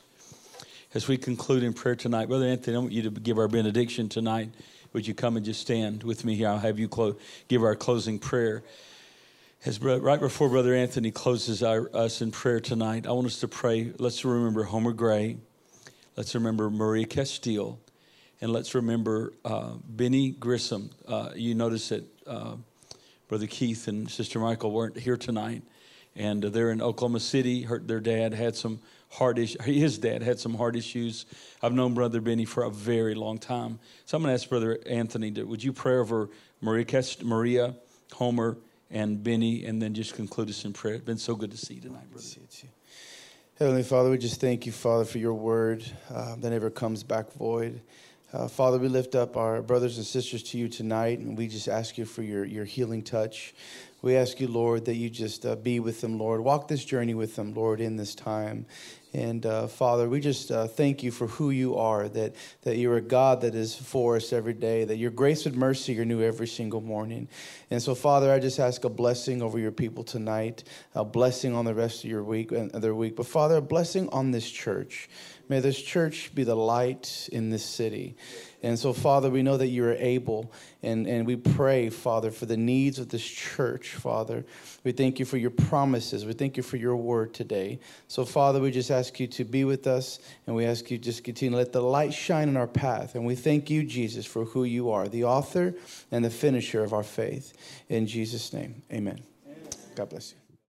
As 0.94 1.08
we 1.08 1.16
conclude 1.16 1.62
in 1.62 1.72
prayer 1.72 1.96
tonight, 1.96 2.28
Brother 2.28 2.46
Anthony, 2.46 2.76
I 2.76 2.80
want 2.80 2.92
you 2.92 3.02
to 3.02 3.10
give 3.10 3.38
our 3.38 3.48
benediction 3.48 4.08
tonight. 4.08 4.50
Would 4.92 5.06
you 5.06 5.14
come 5.14 5.36
and 5.36 5.44
just 5.44 5.60
stand 5.60 6.02
with 6.02 6.24
me 6.24 6.34
here? 6.34 6.48
I'll 6.48 6.58
have 6.58 6.78
you 6.78 6.88
close, 6.88 7.16
give 7.48 7.62
our 7.62 7.76
closing 7.76 8.18
prayer. 8.18 8.62
As 9.64 9.80
right 9.80 10.20
before 10.20 10.48
Brother 10.48 10.74
Anthony 10.74 11.10
closes 11.10 11.62
our, 11.62 11.90
us 11.94 12.22
in 12.22 12.30
prayer 12.30 12.60
tonight, 12.60 13.06
I 13.06 13.12
want 13.12 13.26
us 13.26 13.40
to 13.40 13.48
pray. 13.48 13.92
Let's 13.98 14.24
remember 14.24 14.62
Homer 14.62 14.92
Gray. 14.92 15.38
Let's 16.16 16.34
remember 16.34 16.70
Maria 16.70 17.06
Castile. 17.06 17.78
And 18.40 18.52
let's 18.52 18.74
remember 18.74 19.32
uh, 19.44 19.72
Benny 19.88 20.30
Grissom. 20.30 20.90
Uh, 21.06 21.30
you 21.34 21.54
notice 21.54 21.88
that 21.88 22.04
uh, 22.26 22.54
Brother 23.26 23.46
Keith 23.46 23.88
and 23.88 24.08
Sister 24.08 24.38
Michael 24.38 24.70
weren't 24.70 24.96
here 24.96 25.16
tonight. 25.16 25.62
And 26.14 26.42
they're 26.42 26.70
in 26.70 26.80
Oklahoma 26.80 27.20
City. 27.20 27.62
Her, 27.62 27.78
their 27.78 28.00
dad 28.00 28.34
had 28.34 28.56
some 28.56 28.80
heart 29.10 29.38
issues. 29.38 29.64
His 29.64 29.98
dad 29.98 30.22
had 30.22 30.38
some 30.38 30.54
heart 30.54 30.76
issues. 30.76 31.26
I've 31.62 31.72
known 31.72 31.94
Brother 31.94 32.20
Benny 32.20 32.44
for 32.44 32.62
a 32.64 32.70
very 32.70 33.14
long 33.14 33.38
time. 33.38 33.78
So 34.06 34.16
I'm 34.16 34.22
going 34.22 34.30
to 34.30 34.40
ask 34.40 34.48
Brother 34.48 34.78
Anthony, 34.86 35.30
to, 35.32 35.44
would 35.44 35.62
you 35.62 35.72
pray 35.72 35.96
over 35.96 36.28
Maria, 36.60 37.02
Maria, 37.22 37.74
Homer, 38.12 38.56
and 38.90 39.22
Benny, 39.22 39.64
and 39.64 39.82
then 39.82 39.94
just 39.94 40.14
conclude 40.14 40.48
us 40.48 40.64
in 40.64 40.72
prayer? 40.72 40.94
It's 40.94 41.04
been 41.04 41.18
so 41.18 41.34
good 41.34 41.50
to 41.50 41.56
see 41.56 41.74
you 41.74 41.80
tonight, 41.80 42.10
brother. 42.10 42.26
Heavenly 43.58 43.82
Father, 43.82 44.10
we 44.10 44.18
just 44.18 44.40
thank 44.40 44.66
you, 44.66 44.72
Father, 44.72 45.04
for 45.04 45.18
your 45.18 45.34
word 45.34 45.84
uh, 46.14 46.36
that 46.36 46.50
never 46.50 46.70
comes 46.70 47.02
back 47.02 47.32
void. 47.32 47.80
Uh, 48.30 48.46
Father, 48.46 48.78
we 48.78 48.88
lift 48.88 49.14
up 49.14 49.38
our 49.38 49.62
brothers 49.62 49.96
and 49.96 50.04
sisters 50.04 50.42
to 50.42 50.58
you 50.58 50.68
tonight, 50.68 51.18
and 51.18 51.34
we 51.38 51.48
just 51.48 51.66
ask 51.66 51.96
you 51.96 52.04
for 52.04 52.22
your, 52.22 52.44
your 52.44 52.66
healing 52.66 53.00
touch. 53.00 53.54
We 54.02 54.16
ask 54.16 54.38
you, 54.38 54.48
Lord, 54.48 54.84
that 54.84 54.96
you 54.96 55.08
just 55.08 55.46
uh, 55.46 55.56
be 55.56 55.80
with 55.80 56.02
them, 56.02 56.18
Lord. 56.18 56.42
Walk 56.42 56.68
this 56.68 56.84
journey 56.84 57.14
with 57.14 57.36
them, 57.36 57.54
Lord, 57.54 57.80
in 57.80 57.96
this 57.96 58.14
time. 58.14 58.66
And 59.14 59.46
uh, 59.46 59.66
Father, 59.66 60.10
we 60.10 60.20
just 60.20 60.50
uh, 60.50 60.66
thank 60.66 61.02
you 61.02 61.10
for 61.10 61.26
who 61.26 61.48
you 61.48 61.76
are, 61.76 62.06
that, 62.10 62.34
that 62.62 62.76
you're 62.76 62.98
a 62.98 63.02
God 63.02 63.40
that 63.40 63.54
is 63.54 63.74
for 63.74 64.16
us 64.16 64.30
every 64.34 64.52
day, 64.52 64.84
that 64.84 64.98
your 64.98 65.10
grace 65.10 65.46
and 65.46 65.56
mercy 65.56 65.98
are 65.98 66.04
new 66.04 66.20
every 66.22 66.46
single 66.46 66.82
morning. 66.82 67.28
And 67.70 67.82
so, 67.82 67.94
Father, 67.94 68.30
I 68.30 68.38
just 68.40 68.60
ask 68.60 68.84
a 68.84 68.90
blessing 68.90 69.40
over 69.40 69.58
your 69.58 69.72
people 69.72 70.04
tonight, 70.04 70.64
a 70.94 71.02
blessing 71.02 71.54
on 71.54 71.64
the 71.64 71.74
rest 71.74 72.04
of 72.04 72.10
your 72.10 72.22
week 72.22 72.52
and 72.52 72.70
their 72.72 72.94
week. 72.94 73.16
But, 73.16 73.26
Father, 73.26 73.56
a 73.56 73.62
blessing 73.62 74.10
on 74.10 74.32
this 74.32 74.50
church. 74.50 75.08
May 75.48 75.60
this 75.60 75.80
church 75.80 76.34
be 76.34 76.44
the 76.44 76.54
light 76.54 77.28
in 77.32 77.50
this 77.50 77.64
city. 77.64 78.16
And 78.62 78.78
so, 78.78 78.92
Father, 78.92 79.30
we 79.30 79.42
know 79.42 79.56
that 79.56 79.68
you 79.68 79.84
are 79.84 79.94
able, 79.94 80.52
and, 80.82 81.06
and 81.06 81.26
we 81.26 81.36
pray, 81.36 81.90
Father, 81.90 82.30
for 82.30 82.44
the 82.44 82.56
needs 82.56 82.98
of 82.98 83.08
this 83.08 83.24
church, 83.24 83.94
Father. 83.94 84.44
We 84.82 84.92
thank 84.92 85.18
you 85.18 85.24
for 85.24 85.36
your 85.36 85.50
promises. 85.50 86.26
We 86.26 86.32
thank 86.32 86.56
you 86.56 86.62
for 86.62 86.76
your 86.76 86.96
word 86.96 87.34
today. 87.34 87.78
So, 88.08 88.24
Father, 88.24 88.60
we 88.60 88.72
just 88.72 88.90
ask 88.90 89.20
you 89.20 89.28
to 89.28 89.44
be 89.44 89.64
with 89.64 89.86
us, 89.86 90.18
and 90.46 90.56
we 90.56 90.66
ask 90.66 90.90
you 90.90 90.98
just 90.98 91.22
continue 91.22 91.56
let 91.56 91.72
the 91.72 91.82
light 91.82 92.12
shine 92.12 92.48
in 92.48 92.56
our 92.56 92.66
path. 92.66 93.14
And 93.14 93.24
we 93.24 93.36
thank 93.36 93.70
you, 93.70 93.84
Jesus, 93.84 94.26
for 94.26 94.44
who 94.44 94.64
you 94.64 94.90
are, 94.90 95.08
the 95.08 95.24
author 95.24 95.74
and 96.10 96.24
the 96.24 96.30
finisher 96.30 96.82
of 96.82 96.92
our 96.92 97.04
faith. 97.04 97.52
In 97.88 98.06
Jesus' 98.06 98.52
name, 98.52 98.82
amen. 98.92 99.20
amen. 99.46 99.68
God 99.94 100.10
bless 100.10 100.32
you. 100.32 100.47